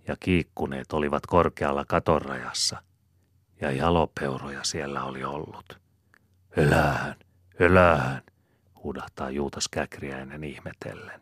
Ja 0.07 0.15
kiikkuneet 0.19 0.93
olivat 0.93 1.25
korkealla 1.25 1.86
katorajassa, 1.86 2.83
ja 3.61 3.71
jalopeuroja 3.71 4.63
siellä 4.63 5.03
oli 5.03 5.23
ollut. 5.23 5.79
Elähän, 6.57 7.15
elähän, 7.59 8.21
huudahtaa 8.83 9.29
Juutas 9.29 9.67
Käkriäinen 9.67 10.43
ihmetellen. 10.43 11.21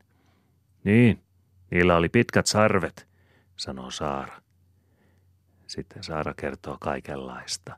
Niin, 0.84 1.23
niillä 1.71 1.95
oli 1.95 2.10
pitkät 2.10 2.45
sarvet, 2.45 3.08
sanoo 3.56 3.91
Saara. 3.91 4.41
Sitten 5.67 6.04
Saara 6.04 6.34
kertoo 6.34 6.78
kaikenlaista. 6.80 7.78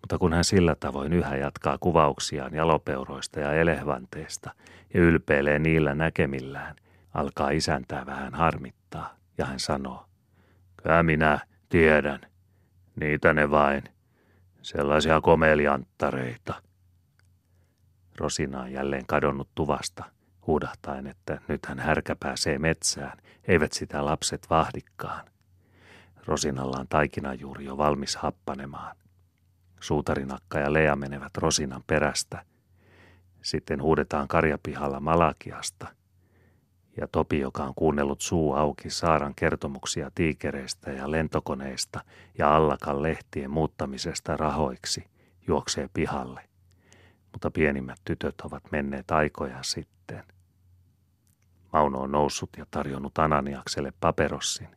Mutta 0.00 0.18
kun 0.18 0.32
hän 0.32 0.44
sillä 0.44 0.74
tavoin 0.74 1.12
yhä 1.12 1.36
jatkaa 1.36 1.78
kuvauksiaan 1.78 2.54
jalopeuroista 2.54 3.40
ja 3.40 3.52
elevanteista 3.52 4.54
ja 4.94 5.00
ylpeilee 5.00 5.58
niillä 5.58 5.94
näkemillään, 5.94 6.76
alkaa 7.14 7.50
isäntää 7.50 8.06
vähän 8.06 8.34
harmittaa 8.34 9.16
ja 9.38 9.46
hän 9.46 9.60
sanoo, 9.60 10.06
kyllä 10.82 11.02
minä 11.02 11.38
tiedän, 11.68 12.20
niitä 12.96 13.32
ne 13.32 13.50
vain, 13.50 13.82
sellaisia 14.62 15.20
komelianttareita. 15.20 16.62
Rosina 18.18 18.60
on 18.60 18.72
jälleen 18.72 19.06
kadonnut 19.06 19.48
tuvasta, 19.54 20.04
huudahtaen, 20.46 21.06
että 21.06 21.40
nyt 21.48 21.66
hän 21.66 21.78
härkä 21.78 22.16
pääsee 22.20 22.58
metsään, 22.58 23.18
eivät 23.48 23.72
sitä 23.72 24.04
lapset 24.04 24.46
vahdikkaan. 24.50 25.24
Rosinalla 26.26 26.76
on 26.80 26.88
taikinajuuri 26.88 27.64
jo 27.64 27.78
valmis 27.78 28.16
happanemaan. 28.16 28.96
Suutarinakka 29.80 30.58
ja 30.58 30.72
Lea 30.72 30.96
menevät 30.96 31.36
Rosinan 31.36 31.82
perästä. 31.86 32.44
Sitten 33.42 33.82
huudetaan 33.82 34.28
karjapihalla 34.28 35.00
Malakiasta. 35.00 35.88
Ja 36.96 37.08
Topi, 37.08 37.40
joka 37.40 37.64
on 37.64 37.74
kuunnellut 37.74 38.20
suu 38.20 38.54
auki 38.54 38.90
Saaran 38.90 39.34
kertomuksia 39.34 40.10
tiikereistä 40.14 40.90
ja 40.90 41.10
lentokoneista 41.10 42.00
ja 42.38 42.56
Allakan 42.56 43.02
lehtien 43.02 43.50
muuttamisesta 43.50 44.36
rahoiksi, 44.36 45.04
juoksee 45.46 45.88
pihalle. 45.94 46.40
Mutta 47.32 47.50
pienimmät 47.50 47.98
tytöt 48.04 48.40
ovat 48.40 48.62
menneet 48.72 49.10
aikoja 49.10 49.62
sitten. 49.62 50.24
Mauno 51.72 52.00
on 52.00 52.12
noussut 52.12 52.50
ja 52.56 52.66
tarjonnut 52.70 53.18
Ananiakselle 53.18 53.92
paperossin, 54.00 54.68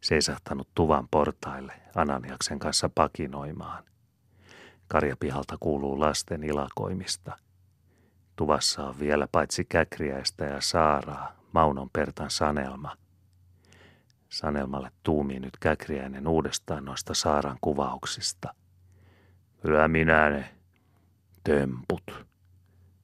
seisahtanut 0.00 0.68
tuvan 0.74 1.08
portaille 1.10 1.72
Ananiaksen 1.94 2.58
kanssa 2.58 2.88
pakinoimaan– 2.94 3.84
Karjapihalta 4.88 5.56
kuuluu 5.60 6.00
lasten 6.00 6.44
ilakoimista. 6.44 7.38
Tuvassa 8.36 8.84
on 8.84 8.98
vielä 8.98 9.28
paitsi 9.32 9.64
käkriäistä 9.64 10.44
ja 10.44 10.60
saaraa, 10.60 11.32
Maunon 11.52 11.90
Pertan 11.92 12.30
sanelma. 12.30 12.96
Sanelmalle 14.28 14.90
tuumii 15.02 15.40
nyt 15.40 15.56
käkriäinen 15.60 16.28
uudestaan 16.28 16.84
noista 16.84 17.14
saaran 17.14 17.58
kuvauksista. 17.60 18.54
Kyllä 19.62 19.88
minä 19.88 20.30
ne 20.30 20.54
temput. 21.44 22.26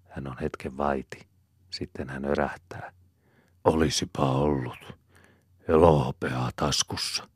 Hän 0.08 0.26
on 0.26 0.36
hetken 0.40 0.76
vaiti. 0.76 1.26
Sitten 1.70 2.08
hän 2.08 2.24
örähtää. 2.24 2.92
Olisipa 3.64 4.30
ollut 4.30 4.98
elohopeaa 5.68 6.50
taskussa, 6.56 7.28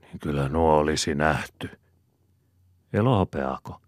niin 0.00 0.18
kyllä 0.18 0.48
nuo 0.48 0.76
olisi 0.76 1.14
nähty. 1.14 1.80
Elohopeako? 2.92 3.80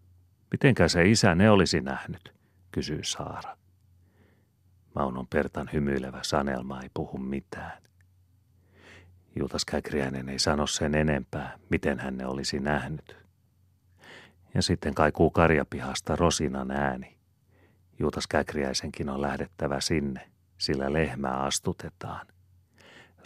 Mitenkä 0.51 0.89
se 0.89 1.09
isä 1.09 1.35
ne 1.35 1.51
olisi 1.51 1.81
nähnyt, 1.81 2.35
kysyy 2.73 3.05
Saara. 3.05 3.58
Maunon 4.99 5.27
Pertan 5.27 5.71
hymyilevä 5.73 6.19
sanelma 6.23 6.83
ei 6.83 6.91
puhu 6.95 7.19
mitään. 7.19 7.83
Juutas 9.37 9.65
Käkriäinen 9.65 10.29
ei 10.29 10.39
sano 10.39 10.67
sen 10.67 10.95
enempää, 10.95 11.59
miten 11.71 11.99
hän 11.99 12.17
ne 12.17 12.27
olisi 12.27 12.61
nähnyt. 12.61 13.17
Ja 14.55 14.63
sitten 14.63 14.95
kaikuu 14.95 15.31
karjapihasta 15.31 16.17
Rosinan 16.17 16.71
ääni. 16.71 17.17
Juutas 17.99 18.27
Käkriäisenkin 18.27 19.09
on 19.09 19.23
lähdettävä 19.23 19.81
sinne, 19.81 20.31
sillä 20.59 20.93
lehmää 20.93 21.41
astutetaan. 21.41 22.27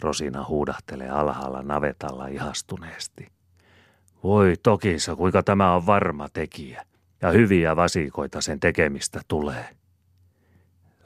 Rosina 0.01 0.45
huudahtelee 0.45 1.09
alhaalla 1.09 1.61
navetalla 1.61 2.27
ihastuneesti. 2.27 3.27
Voi 4.23 4.53
tokinsa, 4.63 5.15
kuinka 5.15 5.43
tämä 5.43 5.75
on 5.75 5.85
varma 5.85 6.27
tekijä 6.29 6.85
ja 7.21 7.31
hyviä 7.31 7.75
vasikoita 7.75 8.41
sen 8.41 8.59
tekemistä 8.59 9.21
tulee. 9.27 9.82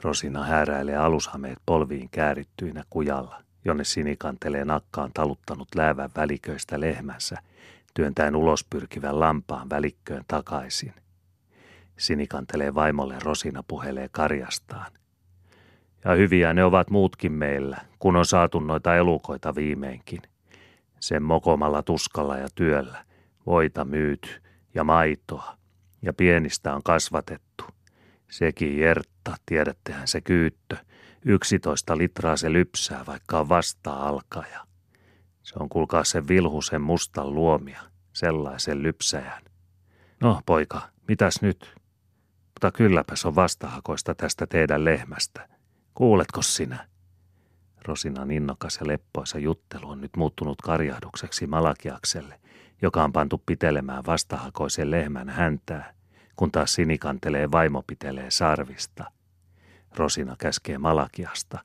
Rosina 0.02 0.44
hääräilee 0.44 0.98
alushameet 0.98 1.58
polviin 1.66 2.10
käärittyinä 2.10 2.84
kujalla, 2.90 3.42
jonne 3.66 3.84
sinikantelee 3.84 4.66
nakkaan 4.66 5.12
taluttanut 5.14 5.68
läävän 5.76 6.10
väliköistä 6.16 6.80
lehmänsä, 6.80 7.38
työntäen 7.94 8.36
ulos 8.36 8.66
pyrkivän 8.70 9.20
lampaan 9.20 9.70
välikköön 9.70 10.24
takaisin. 10.28 10.94
Sinikantelee 11.98 12.76
vaimolle 12.76 13.16
Rosina 13.24 13.64
puhelee 13.68 14.10
karjastaan. 14.12 14.92
Ja 16.06 16.12
hyviä 16.12 16.54
ne 16.54 16.64
ovat 16.64 16.90
muutkin 16.90 17.32
meillä, 17.32 17.78
kun 18.00 18.16
on 18.16 18.26
saatu 18.26 18.60
noita 18.60 18.96
elukoita 18.96 19.56
viimeinkin. 19.56 20.22
Sen 21.00 21.24
mokomalla 21.24 21.84
tuskalla 21.84 22.38
ja 22.38 22.48
työllä, 22.56 23.06
voita 23.46 23.86
myyty 23.86 24.30
ja 24.74 24.84
maitoa, 24.84 25.58
ja 26.02 26.14
pienistä 26.14 26.76
on 26.76 26.84
kasvatettu. 26.84 27.64
Sekin 28.30 28.80
Jertta, 28.80 29.36
tiedättehän 29.46 30.08
se 30.08 30.22
kyyttö, 30.22 30.78
yksitoista 31.26 31.98
litraa 31.98 32.38
se 32.38 32.54
lypsää, 32.54 33.06
vaikka 33.06 33.40
on 33.40 33.50
vasta 33.50 33.94
alkaja. 33.94 34.68
Se 35.44 35.54
on 35.60 35.70
kulkaa 35.70 36.04
sen 36.04 36.28
vilhusen 36.28 36.82
mustan 36.82 37.34
luomia, 37.34 37.82
sellaisen 38.14 38.84
lypsäjän. 38.84 39.44
No, 40.22 40.42
poika, 40.46 40.90
mitäs 41.08 41.42
nyt? 41.42 41.76
Mutta 42.46 42.72
kylläpäs 42.72 43.26
on 43.26 43.36
vastahakoista 43.36 44.16
tästä 44.16 44.48
teidän 44.48 44.86
lehmästä. 44.86 45.50
Kuuletko 45.94 46.42
sinä? 46.42 46.88
Rosinan 47.86 48.32
innokas 48.32 48.78
ja 48.82 48.88
leppoisa 48.88 49.40
juttelu 49.40 49.90
on 49.90 50.02
nyt 50.02 50.18
muuttunut 50.18 50.62
karjahdukseksi 50.62 51.48
Malakiakselle, 51.48 52.40
joka 52.82 53.04
on 53.04 53.14
pantu 53.14 53.44
pitelemään 53.46 54.06
vastahakoisen 54.06 54.92
lehmän 54.92 55.30
häntää, 55.30 55.94
kun 56.38 56.52
taas 56.52 56.74
sinikantelee 56.74 57.52
vaimo 57.52 57.84
pitelee 57.88 58.32
sarvista. 58.32 59.12
Rosina 59.96 60.36
käskee 60.40 60.78
Malakiasta. 60.78 61.60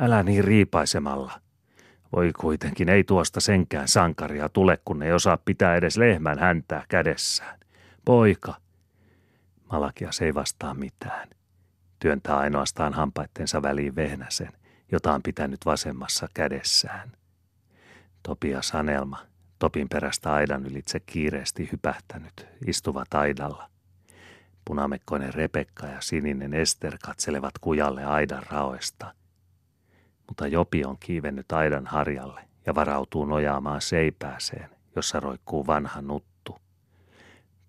Älä 0.00 0.22
niin 0.22 0.44
riipaisemalla. 0.44 1.40
Voi 2.12 2.32
kuitenkin 2.40 2.88
ei 2.88 3.04
tuosta 3.04 3.40
senkään 3.40 3.88
sankaria 3.88 4.48
tule, 4.48 4.78
kun 4.84 5.02
ei 5.02 5.12
osaa 5.12 5.38
pitää 5.44 5.76
edes 5.76 5.96
lehmän 5.96 6.38
häntää 6.38 6.84
kädessään. 6.88 7.60
Poika. 8.04 8.54
Malakias 9.72 10.20
ei 10.20 10.34
vastaa 10.34 10.74
mitään. 10.74 11.28
Työntää 11.98 12.38
ainoastaan 12.38 12.94
hampaittensa 12.94 13.62
väliin 13.62 13.96
vehnäsen, 13.96 14.52
jota 14.92 15.14
on 15.14 15.22
pitänyt 15.22 15.60
vasemmassa 15.66 16.28
kädessään. 16.34 17.12
Topia 18.22 18.62
Sanelma, 18.62 19.26
Topin 19.58 19.88
perästä 19.88 20.32
aidan 20.32 20.66
ylitse 20.66 21.00
kiireesti 21.00 21.68
hypähtänyt, 21.72 22.46
istuvat 22.66 23.14
aidalla. 23.14 23.75
Punamekkoinen 24.66 25.34
Rebekka 25.34 25.86
ja 25.86 26.00
sininen 26.00 26.54
Ester 26.54 26.96
katselevat 27.04 27.58
kujalle 27.60 28.04
aidan 28.04 28.42
raoista. 28.50 29.14
Mutta 30.26 30.46
Jopi 30.46 30.84
on 30.84 30.96
kiivennyt 31.00 31.52
aidan 31.52 31.86
harjalle 31.86 32.40
ja 32.66 32.74
varautuu 32.74 33.24
nojaamaan 33.24 33.80
seipääseen, 33.80 34.70
jossa 34.96 35.20
roikkuu 35.20 35.66
vanha 35.66 36.02
nuttu. 36.02 36.58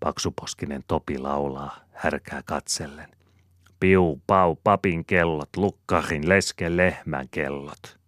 Paksuposkinen 0.00 0.84
Topi 0.86 1.18
laulaa, 1.18 1.76
härkää 1.92 2.42
katsellen. 2.44 3.08
Piu, 3.80 4.20
pau, 4.26 4.56
papin 4.64 5.04
kellot, 5.04 5.56
lukkarin, 5.56 6.28
lesken, 6.28 6.76
lehmän 6.76 7.28
kellot. 7.30 7.98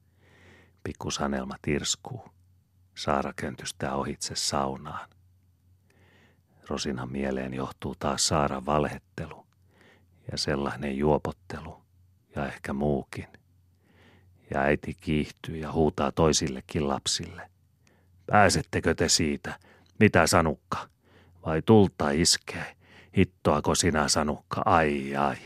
Pikku 0.84 1.10
Sanelma 1.10 1.54
tirskuu. 1.62 2.28
Saara 2.94 3.32
köntystää 3.36 3.94
ohitse 3.94 4.34
saunaan. 4.34 5.08
Rosinan 6.70 7.12
mieleen 7.12 7.54
johtuu 7.54 7.94
taas 7.98 8.28
Saaran 8.28 8.66
valhettelu 8.66 9.46
ja 10.32 10.38
sellainen 10.38 10.98
juopottelu 10.98 11.82
ja 12.36 12.46
ehkä 12.46 12.72
muukin. 12.72 13.26
Ja 14.54 14.60
äiti 14.60 14.94
kiihtyy 15.00 15.56
ja 15.56 15.72
huutaa 15.72 16.12
toisillekin 16.12 16.88
lapsille. 16.88 17.50
Pääsettekö 18.26 18.94
te 18.94 19.08
siitä? 19.08 19.58
Mitä 20.00 20.26
sanukka? 20.26 20.88
Vai 21.46 21.62
tulta 21.62 22.10
iskee? 22.10 22.76
Hittoako 23.16 23.74
sinä 23.74 24.08
sanukka? 24.08 24.62
Ai 24.64 25.16
ai, 25.16 25.36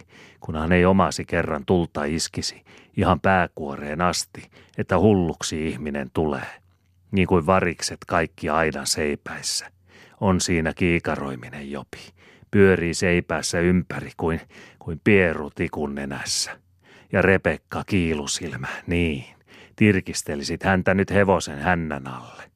kunhan 0.41 0.73
ei 0.73 0.85
omasi 0.85 1.25
kerran 1.25 1.67
tulta 1.67 2.05
iskisi 2.05 2.65
ihan 2.97 3.21
pääkuoreen 3.21 4.01
asti, 4.01 4.51
että 4.79 4.99
hulluksi 4.99 5.69
ihminen 5.69 6.11
tulee. 6.13 6.63
Niin 7.11 7.27
kuin 7.27 7.47
varikset 7.47 7.99
kaikki 8.07 8.49
aidan 8.49 8.87
seipäissä 8.87 9.75
on 10.21 10.41
siinä 10.41 10.73
kiikaroiminen 10.73 11.71
jopi. 11.71 12.15
Pyörii 12.51 12.95
seipäässä 12.95 13.61
ympäri 13.61 14.11
kuin, 14.17 14.41
kuin 14.79 15.01
pieru 15.05 15.51
tikun 15.51 15.95
nenässä. 15.95 16.61
Ja 17.13 17.23
Rebekka 17.23 17.85
kiilusilmä, 17.87 18.69
niin, 18.87 19.25
tirkistelisit 19.77 20.63
häntä 20.63 20.95
nyt 20.95 21.11
hevosen 21.11 21.59
hännän 21.59 22.07
alle. 22.07 22.51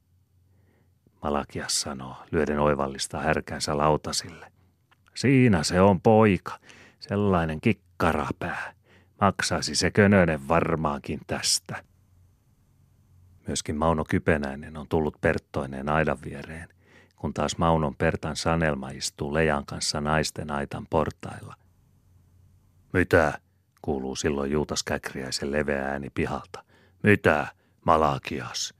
Malakias 1.23 1.81
sanoo, 1.81 2.15
lyöden 2.31 2.59
oivallista 2.59 3.19
härkänsä 3.19 3.77
lautasille. 3.77 4.51
Siinä 5.15 5.63
se 5.63 5.81
on 5.81 6.01
poika, 6.01 6.59
sellainen 6.99 7.61
kikkarapää. 7.61 8.73
Maksaisi 9.21 9.75
se 9.75 9.91
könönen 9.91 10.47
varmaankin 10.47 11.19
tästä. 11.27 11.83
Myöskin 13.47 13.75
Mauno 13.75 14.05
Kypenäinen 14.05 14.77
on 14.77 14.87
tullut 14.87 15.21
Perttoineen 15.21 15.89
aidan 15.89 16.17
viereen 16.25 16.69
kun 17.19 17.33
taas 17.33 17.57
Maunon 17.57 17.95
Pertan 17.95 18.35
Sanelma 18.35 18.89
istuu 18.89 19.33
Lejan 19.33 19.65
kanssa 19.65 20.01
naisten 20.01 20.51
aitan 20.51 20.87
portailla. 20.89 21.55
Mitä? 22.93 23.39
kuuluu 23.81 24.15
silloin 24.15 24.51
Juutas 24.51 24.83
Käkriäisen 24.83 25.51
leveä 25.51 25.85
ääni 25.85 26.09
pihalta. 26.09 26.63
Mitä, 27.03 27.47
Malakias? 27.85 28.73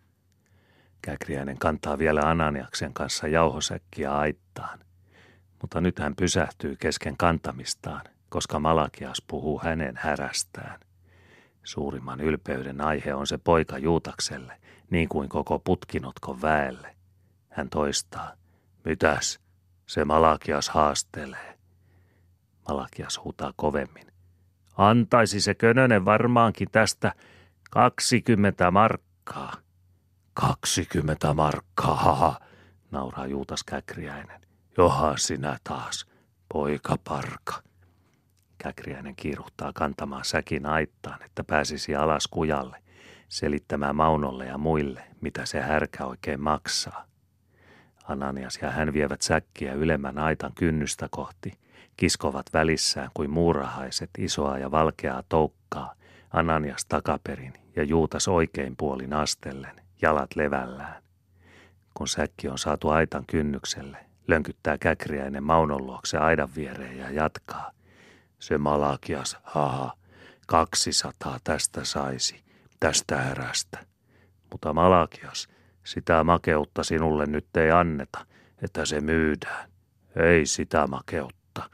Käkriäinen 1.02 1.58
kantaa 1.58 1.98
vielä 1.98 2.22
Ananiaksen 2.22 2.94
kanssa 2.94 3.28
jauhosäkkiä 3.28 4.18
aittaan. 4.18 4.80
Mutta 5.62 5.82
nyt 5.82 6.00
hän 6.00 6.16
pysähtyy 6.16 6.76
kesken 6.76 7.18
kantamistaan, 7.18 8.02
koska 8.30 8.60
Malakias 8.60 9.24
puhuu 9.28 9.60
hänen 9.64 9.98
härästään. 9.98 10.80
Suurimman 11.64 12.20
ylpeyden 12.22 12.82
aihe 12.82 13.14
on 13.14 13.28
se 13.28 13.38
poika 13.38 13.78
Juutakselle, 13.78 14.54
niin 14.90 15.10
kuin 15.10 15.30
koko 15.30 15.60
putkinotkon 15.60 16.42
väelle. 16.42 16.99
Hän 17.60 17.70
toistaa. 17.70 18.34
Mitäs? 18.86 19.40
Se 19.88 20.06
Malakias 20.06 20.70
haastelee. 20.70 21.58
Malakias 22.70 23.24
huutaa 23.24 23.54
kovemmin. 23.56 24.08
Antaisi 24.78 25.42
se 25.42 25.54
Könönen 25.54 26.06
varmaankin 26.06 26.68
tästä 26.72 27.14
kaksikymmentä 27.72 28.72
markkaa. 28.72 29.54
Kaksikymmentä 30.34 31.34
markkaa, 31.34 31.96
haha, 31.96 32.40
nauraa 32.92 33.28
Juutas 33.28 33.64
Käkriäinen. 33.64 34.42
Johan 34.78 35.18
sinä 35.18 35.58
taas, 35.64 36.06
poika 36.54 36.96
parka. 37.04 37.64
Käkriäinen 38.58 39.16
kiiruhtaa 39.16 39.72
kantamaan 39.74 40.26
säkin 40.26 40.66
aittaan, 40.66 41.24
että 41.24 41.44
pääsisi 41.44 41.96
alas 41.96 42.28
kujalle, 42.28 42.84
selittämään 43.30 43.96
Maunolle 43.96 44.46
ja 44.46 44.58
muille, 44.58 45.04
mitä 45.22 45.46
se 45.46 45.62
härkä 45.62 46.06
oikein 46.06 46.42
maksaa. 46.42 47.09
Ananias 48.10 48.60
ja 48.62 48.72
hän 48.72 48.94
vievät 48.94 49.22
säkkiä 49.22 49.74
ylemmän 49.74 50.18
aitan 50.18 50.52
kynnystä 50.56 51.08
kohti, 51.12 51.54
kiskovat 51.98 52.46
välissään 52.54 53.10
kuin 53.14 53.30
muurahaiset 53.30 54.10
isoa 54.18 54.58
ja 54.58 54.72
valkeaa 54.72 55.24
toukkaa, 55.30 55.94
Ananias 56.32 56.86
takaperin 56.86 57.54
ja 57.76 57.84
Juutas 57.84 58.28
oikein 58.28 58.76
puolin 58.78 59.14
astellen, 59.14 59.76
jalat 60.02 60.36
levällään. 60.36 61.04
Kun 61.94 62.08
säkki 62.08 62.50
on 62.50 62.58
saatu 62.58 62.90
aitan 62.90 63.24
kynnykselle, 63.28 63.98
lönkyttää 64.28 64.78
käkriäinen 64.78 65.44
Maunon 65.44 65.86
luokse 65.86 66.18
aidan 66.18 66.50
viereen 66.56 66.98
ja 66.98 67.12
jatkaa. 67.12 67.72
Se 68.40 68.58
Malakias, 68.58 69.38
haha, 69.44 69.94
kaksisataa 70.48 71.40
tästä 71.44 71.86
saisi, 71.86 72.44
tästä 72.80 73.18
härästä. 73.18 73.80
Mutta 74.52 74.74
Malakias– 74.74 75.48
sitä 75.90 76.24
makeutta 76.24 76.84
sinulle 76.84 77.26
nyt 77.26 77.58
ei 77.58 77.72
anneta, 77.72 78.26
että 78.62 78.86
se 78.86 79.02
myydään. 79.02 79.70
Ei 80.16 80.46
sitä 80.46 80.88
makeutta. 80.88 81.70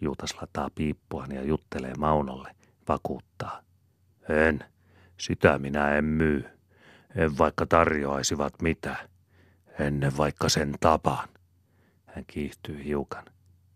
Juutas 0.00 0.36
lataa 0.40 0.70
piippuaan 0.74 1.32
ja 1.34 1.42
juttelee 1.42 1.92
Maunolle, 1.98 2.54
vakuuttaa. 2.88 3.62
En, 4.28 4.64
sitä 5.20 5.58
minä 5.58 5.96
en 5.96 6.04
myy. 6.04 6.44
En 7.16 7.38
vaikka 7.38 7.66
tarjoaisivat 7.66 8.62
mitä. 8.62 8.96
Ennen 9.78 10.16
vaikka 10.16 10.48
sen 10.48 10.74
tapan. 10.80 11.28
Hän 12.06 12.24
kiihtyy 12.26 12.84
hiukan. 12.84 13.24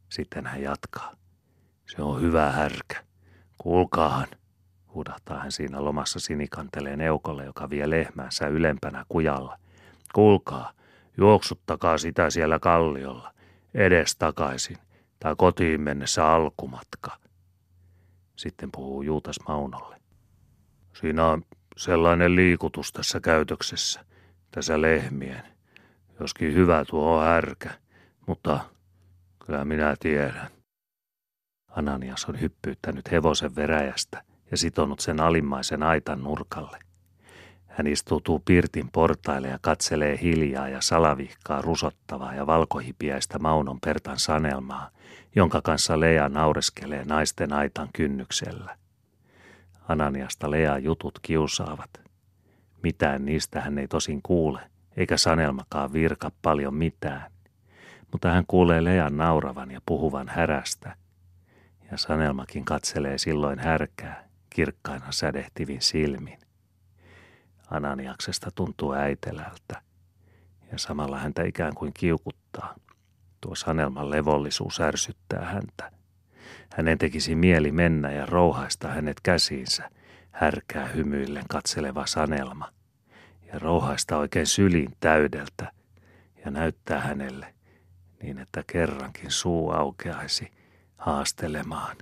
Sitten 0.08 0.46
hän 0.46 0.62
jatkaa. 0.62 1.14
Se 1.96 2.02
on 2.02 2.20
hyvä 2.20 2.52
härkä. 2.52 3.04
Kuulkaahan, 3.58 4.28
Huudahtaa 4.94 5.38
hän 5.38 5.52
siinä 5.52 5.84
lomassa 5.84 6.20
sinikanteleen 6.20 7.00
eukolle, 7.00 7.44
joka 7.44 7.70
vie 7.70 7.90
lehmänsä 7.90 8.46
ylempänä 8.46 9.04
kujalla. 9.08 9.58
Kuulkaa, 10.14 10.72
juoksuttakaa 11.16 11.98
sitä 11.98 12.30
siellä 12.30 12.58
kalliolla, 12.58 13.34
edes 13.74 14.16
takaisin, 14.16 14.76
tai 15.20 15.34
kotiin 15.38 15.80
mennessä 15.80 16.26
alkumatka. 16.26 17.16
Sitten 18.36 18.68
puhuu 18.72 19.02
Juutas 19.02 19.36
Maunolle. 19.48 19.96
Siinä 21.00 21.26
on 21.26 21.42
sellainen 21.76 22.36
liikutus 22.36 22.92
tässä 22.92 23.20
käytöksessä, 23.20 24.04
tässä 24.50 24.80
lehmien. 24.80 25.42
Joskin 26.20 26.54
hyvä 26.54 26.84
tuo 26.84 27.16
on 27.16 27.24
härkä, 27.24 27.70
mutta 28.26 28.60
kyllä 29.46 29.64
minä 29.64 29.96
tiedän. 30.00 30.50
Ananias 31.68 32.24
on 32.24 32.40
hyppyyttänyt 32.40 33.10
hevosen 33.10 33.56
veräjästä 33.56 34.29
ja 34.50 34.56
sitonut 34.56 35.00
sen 35.00 35.20
alimmaisen 35.20 35.82
aitan 35.82 36.22
nurkalle. 36.22 36.78
Hän 37.66 37.86
istuutuu 37.86 38.42
pirtin 38.44 38.88
portaille 38.92 39.48
ja 39.48 39.58
katselee 39.60 40.18
hiljaa 40.22 40.68
ja 40.68 40.80
salavihkaa 40.80 41.62
rusottavaa 41.62 42.34
ja 42.34 42.46
valkohipiäistä 42.46 43.38
Maunon 43.38 43.80
Pertan 43.80 44.18
sanelmaa, 44.18 44.90
jonka 45.36 45.60
kanssa 45.62 46.00
Lea 46.00 46.28
naureskelee 46.28 47.04
naisten 47.04 47.52
aitan 47.52 47.88
kynnyksellä. 47.92 48.76
Ananiasta 49.88 50.50
Lea 50.50 50.78
jutut 50.78 51.18
kiusaavat. 51.22 51.90
Mitään 52.82 53.24
niistä 53.24 53.60
hän 53.60 53.78
ei 53.78 53.88
tosin 53.88 54.20
kuule, 54.22 54.60
eikä 54.96 55.16
sanelmakaan 55.16 55.92
virka 55.92 56.30
paljon 56.42 56.74
mitään. 56.74 57.30
Mutta 58.12 58.30
hän 58.30 58.44
kuulee 58.48 58.84
Lean 58.84 59.16
nauravan 59.16 59.70
ja 59.70 59.80
puhuvan 59.86 60.28
härästä. 60.28 60.96
Ja 61.90 61.96
sanelmakin 61.96 62.64
katselee 62.64 63.18
silloin 63.18 63.58
härkää, 63.58 64.29
kirkkaina 64.50 65.12
sädehtivin 65.12 65.82
silmin. 65.82 66.38
Ananiaksesta 67.70 68.50
tuntuu 68.54 68.92
äitelältä, 68.92 69.82
ja 70.72 70.78
samalla 70.78 71.18
häntä 71.18 71.42
ikään 71.42 71.74
kuin 71.74 71.92
kiukuttaa. 71.94 72.74
Tuo 73.40 73.54
sanelman 73.54 74.10
levollisuus 74.10 74.80
ärsyttää 74.80 75.44
häntä. 75.44 75.92
Hänen 76.76 76.98
tekisi 76.98 77.34
mieli 77.34 77.72
mennä 77.72 78.12
ja 78.12 78.26
rouhaista 78.26 78.88
hänet 78.88 79.20
käsiinsä, 79.22 79.90
härkää 80.30 80.86
hymyillen 80.86 81.44
katseleva 81.48 82.06
sanelma, 82.06 82.68
ja 83.52 83.58
rouhaista 83.58 84.16
oikein 84.16 84.46
syliin 84.46 84.92
täydeltä, 85.00 85.72
ja 86.44 86.50
näyttää 86.50 87.00
hänelle, 87.00 87.54
niin 88.22 88.38
että 88.38 88.64
kerrankin 88.66 89.30
suu 89.30 89.70
aukeaisi 89.70 90.50
haastelemaan. 90.96 91.96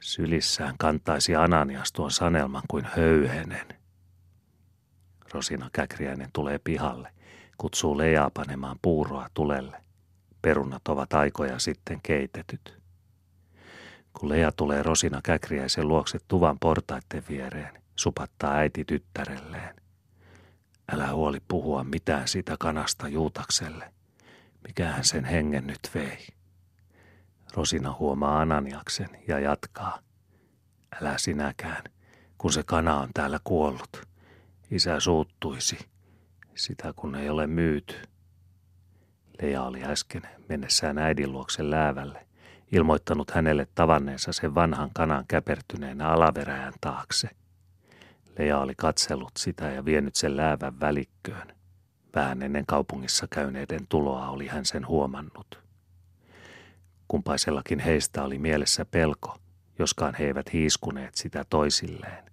Sylissään 0.00 0.74
kantaisi 0.78 1.36
Ananias 1.36 1.92
tuon 1.92 2.10
sanelman 2.10 2.62
kuin 2.68 2.84
höyhenen. 2.96 3.66
Rosina 5.32 5.70
Käkriäinen 5.72 6.30
tulee 6.32 6.58
pihalle, 6.58 7.10
kutsuu 7.58 7.98
Leijaa 7.98 8.30
panemaan 8.34 8.78
puuroa 8.82 9.28
tulelle. 9.34 9.76
Perunat 10.42 10.88
ovat 10.88 11.12
aikoja 11.12 11.58
sitten 11.58 12.00
keitetyt. 12.02 12.78
Kun 14.12 14.28
Lea 14.28 14.52
tulee 14.52 14.82
Rosina 14.82 15.20
Käkriäisen 15.22 15.88
luokse 15.88 16.18
tuvan 16.28 16.58
portaiden 16.58 17.22
viereen, 17.28 17.82
supattaa 17.96 18.54
äiti 18.54 18.84
tyttärelleen. 18.84 19.76
Älä 20.92 21.12
huoli 21.12 21.38
puhua 21.48 21.84
mitään 21.84 22.28
sitä 22.28 22.56
kanasta 22.60 23.08
Juutakselle. 23.08 23.92
Mikähän 24.66 25.04
sen 25.04 25.24
hengen 25.24 25.66
nyt 25.66 25.90
vei. 25.94 26.26
Rosina 27.54 27.96
huomaa 27.98 28.40
Ananiaksen 28.40 29.08
ja 29.28 29.38
jatkaa. 29.38 29.98
Älä 31.00 31.18
sinäkään, 31.18 31.84
kun 32.38 32.52
se 32.52 32.62
kana 32.62 33.00
on 33.00 33.08
täällä 33.14 33.38
kuollut. 33.44 34.08
Isä 34.70 35.00
suuttuisi, 35.00 35.78
sitä 36.54 36.92
kun 36.96 37.14
ei 37.14 37.28
ole 37.28 37.46
myyty. 37.46 37.94
Leja 39.42 39.62
oli 39.62 39.84
äsken 39.84 40.22
mennessään 40.48 40.98
äidin 40.98 41.32
luokse 41.32 41.70
läävälle, 41.70 42.26
ilmoittanut 42.72 43.30
hänelle 43.30 43.66
tavanneensa 43.74 44.32
sen 44.32 44.54
vanhan 44.54 44.90
kanan 44.94 45.24
käpertyneenä 45.28 46.08
alaveräjän 46.08 46.74
taakse. 46.80 47.28
Leja 48.38 48.58
oli 48.58 48.74
katsellut 48.76 49.32
sitä 49.38 49.70
ja 49.70 49.84
vienyt 49.84 50.14
sen 50.14 50.36
läävän 50.36 50.80
välikköön. 50.80 51.56
Vähän 52.14 52.42
ennen 52.42 52.66
kaupungissa 52.66 53.26
käyneiden 53.30 53.86
tuloa 53.88 54.28
oli 54.28 54.46
hän 54.46 54.64
sen 54.64 54.86
huomannut. 54.86 55.67
Kumpaisellakin 57.08 57.78
heistä 57.78 58.22
oli 58.22 58.38
mielessä 58.38 58.84
pelko, 58.84 59.38
joskaan 59.78 60.14
he 60.14 60.24
eivät 60.24 60.52
hiiskuneet 60.52 61.14
sitä 61.14 61.44
toisilleen. 61.50 62.24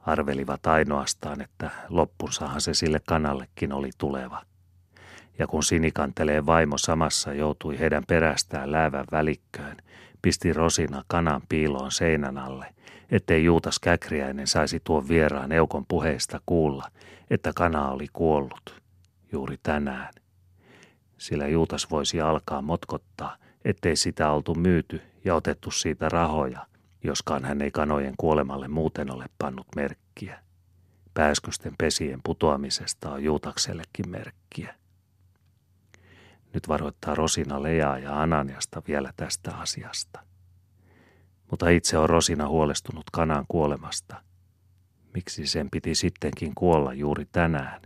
Arvelivat 0.00 0.66
ainoastaan, 0.66 1.40
että 1.40 1.70
loppunsahan 1.88 2.60
se 2.60 2.74
sille 2.74 3.00
kanallekin 3.06 3.72
oli 3.72 3.90
tuleva. 3.98 4.42
Ja 5.38 5.46
kun 5.46 5.62
sinikantelee 5.62 6.46
vaimo 6.46 6.78
samassa 6.78 7.32
joutui 7.32 7.78
heidän 7.78 8.04
perästään 8.08 8.72
läävän 8.72 9.04
välikköön, 9.12 9.76
pisti 10.22 10.52
Rosina 10.52 11.04
kanan 11.06 11.42
piiloon 11.48 11.92
seinän 11.92 12.38
alle, 12.38 12.74
ettei 13.10 13.44
Juutas 13.44 13.78
Käkriäinen 13.78 14.46
saisi 14.46 14.80
tuon 14.84 15.08
vieraan 15.08 15.52
eukon 15.52 15.86
puheista 15.86 16.40
kuulla, 16.46 16.88
että 17.30 17.52
kana 17.56 17.90
oli 17.90 18.06
kuollut 18.12 18.82
juuri 19.32 19.56
tänään. 19.62 20.14
Sillä 21.18 21.48
Juutas 21.48 21.90
voisi 21.90 22.20
alkaa 22.20 22.62
motkottaa, 22.62 23.36
ettei 23.64 23.96
sitä 23.96 24.30
oltu 24.30 24.54
myyty 24.54 25.02
ja 25.24 25.34
otettu 25.34 25.70
siitä 25.70 26.08
rahoja, 26.08 26.66
joskaan 27.04 27.44
hän 27.44 27.62
ei 27.62 27.70
kanojen 27.70 28.14
kuolemalle 28.16 28.68
muuten 28.68 29.14
ole 29.14 29.26
pannut 29.38 29.66
merkkiä. 29.76 30.42
Pääskysten 31.14 31.74
pesien 31.78 32.20
putoamisesta 32.24 33.10
on 33.10 33.24
Juutaksellekin 33.24 34.08
merkkiä. 34.08 34.74
Nyt 36.54 36.68
varoittaa 36.68 37.14
Rosina 37.14 37.62
Leaa 37.62 37.98
ja 37.98 38.22
Ananiasta 38.22 38.82
vielä 38.88 39.12
tästä 39.16 39.54
asiasta. 39.56 40.20
Mutta 41.50 41.68
itse 41.68 41.98
on 41.98 42.08
Rosina 42.10 42.48
huolestunut 42.48 43.04
kanan 43.12 43.44
kuolemasta. 43.48 44.22
Miksi 45.14 45.46
sen 45.46 45.70
piti 45.70 45.94
sittenkin 45.94 46.54
kuolla 46.54 46.94
juuri 46.94 47.26
tänään? 47.32 47.82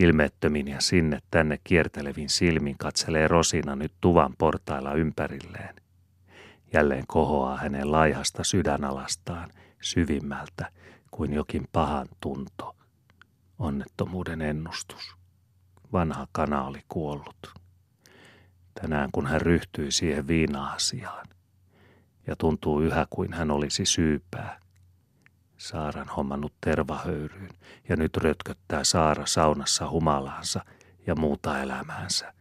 Ilmeettömin 0.00 0.68
ja 0.68 0.80
sinne 0.80 1.18
tänne 1.30 1.58
kiertelevin 1.64 2.28
silmin 2.28 2.78
katselee 2.78 3.28
Rosina 3.28 3.76
nyt 3.76 3.92
tuvan 4.00 4.34
portailla 4.38 4.94
ympärilleen. 4.94 5.74
Jälleen 6.72 7.04
kohoaa 7.06 7.56
hänen 7.56 7.92
laihasta 7.92 8.44
sydänalastaan 8.44 9.50
syvimmältä 9.80 10.72
kuin 11.10 11.32
jokin 11.32 11.68
pahan 11.72 12.06
tunto. 12.20 12.76
Onnettomuuden 13.58 14.42
ennustus. 14.42 15.16
Vanha 15.92 16.26
kana 16.32 16.66
oli 16.66 16.80
kuollut. 16.88 17.54
Tänään 18.80 19.08
kun 19.12 19.26
hän 19.26 19.40
ryhtyi 19.40 19.90
siihen 19.92 20.26
viina-asiaan. 20.26 21.26
Ja 22.26 22.36
tuntuu 22.36 22.80
yhä 22.80 23.06
kuin 23.10 23.32
hän 23.32 23.50
olisi 23.50 23.86
syypää. 23.86 24.60
Saaran 25.60 26.08
hommannut 26.08 26.52
tervahöyryyn 26.60 27.50
ja 27.88 27.96
nyt 27.96 28.16
rötköttää 28.16 28.84
Saara 28.84 29.26
saunassa 29.26 29.90
humalaansa 29.90 30.64
ja 31.06 31.14
muuta 31.14 31.62
elämäänsä. 31.62 32.34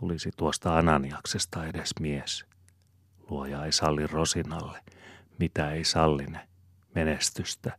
Tulisi 0.00 0.30
tuosta 0.36 0.78
Ananiaksesta 0.78 1.66
edes 1.66 1.90
mies. 2.00 2.44
Luoja 3.30 3.64
ei 3.64 3.72
salli 3.72 4.06
Rosinalle, 4.06 4.80
mitä 5.38 5.70
ei 5.70 5.84
salline, 5.84 6.48
menestystä. 6.94 7.78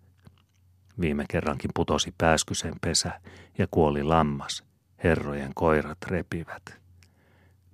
Viime 0.99 1.25
kerrankin 1.29 1.71
putosi 1.73 2.13
pääskysen 2.17 2.75
pesä 2.81 3.21
ja 3.57 3.67
kuoli 3.71 4.03
lammas. 4.03 4.63
Herrojen 5.03 5.51
koirat 5.55 5.97
repivät. 6.07 6.81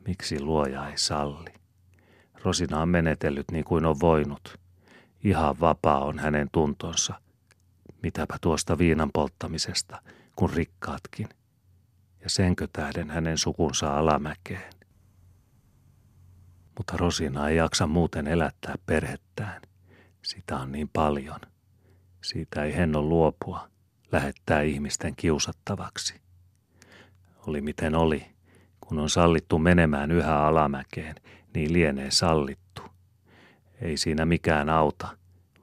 Miksi 0.07 0.41
luoja 0.41 0.89
ei 0.89 0.97
salli? 0.97 1.53
Rosina 2.43 2.81
on 2.81 2.89
menetellyt 2.89 3.51
niin 3.51 3.65
kuin 3.65 3.85
on 3.85 3.99
voinut. 3.99 4.59
Ihan 5.23 5.60
vapaa 5.60 6.05
on 6.05 6.19
hänen 6.19 6.47
tuntonsa. 6.51 7.21
Mitäpä 8.03 8.38
tuosta 8.41 8.77
viinan 8.77 9.10
polttamisesta, 9.13 10.01
kun 10.36 10.49
rikkaatkin. 10.49 11.29
Ja 12.23 12.29
senkö 12.29 12.67
tähden 12.73 13.10
hänen 13.10 13.38
sukunsa 13.38 13.97
alamäkeen. 13.97 14.73
Mutta 16.77 16.97
Rosina 16.97 17.49
ei 17.49 17.58
jaksa 17.58 17.88
muuten 17.88 18.27
elättää 18.27 18.75
perhettään. 18.86 19.62
Sitä 20.21 20.58
on 20.58 20.71
niin 20.71 20.89
paljon. 20.93 21.39
Siitä 22.23 22.63
ei 22.63 22.75
Henno 22.75 23.01
luopua, 23.01 23.69
lähettää 24.12 24.62
ihmisten 24.62 25.15
kiusattavaksi. 25.15 26.21
Oli 27.47 27.62
miten 27.62 27.95
oli, 27.95 28.25
kun 28.82 28.99
on 28.99 29.10
sallittu 29.10 29.60
menemään 29.60 30.12
yhä 30.12 30.45
alamäkeen, 30.45 31.15
niin 31.53 31.73
lienee 31.73 32.12
sallittu. 32.12 32.68
Ei 33.81 33.97
siinä 33.97 34.25
mikään 34.25 34.69
auta, 34.69 35.07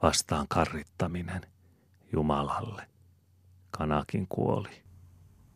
vastaan 0.01 0.45
karrittaminen 0.49 1.41
Jumalalle. 2.13 2.87
Kanakin 3.71 4.27
kuoli. 4.27 4.86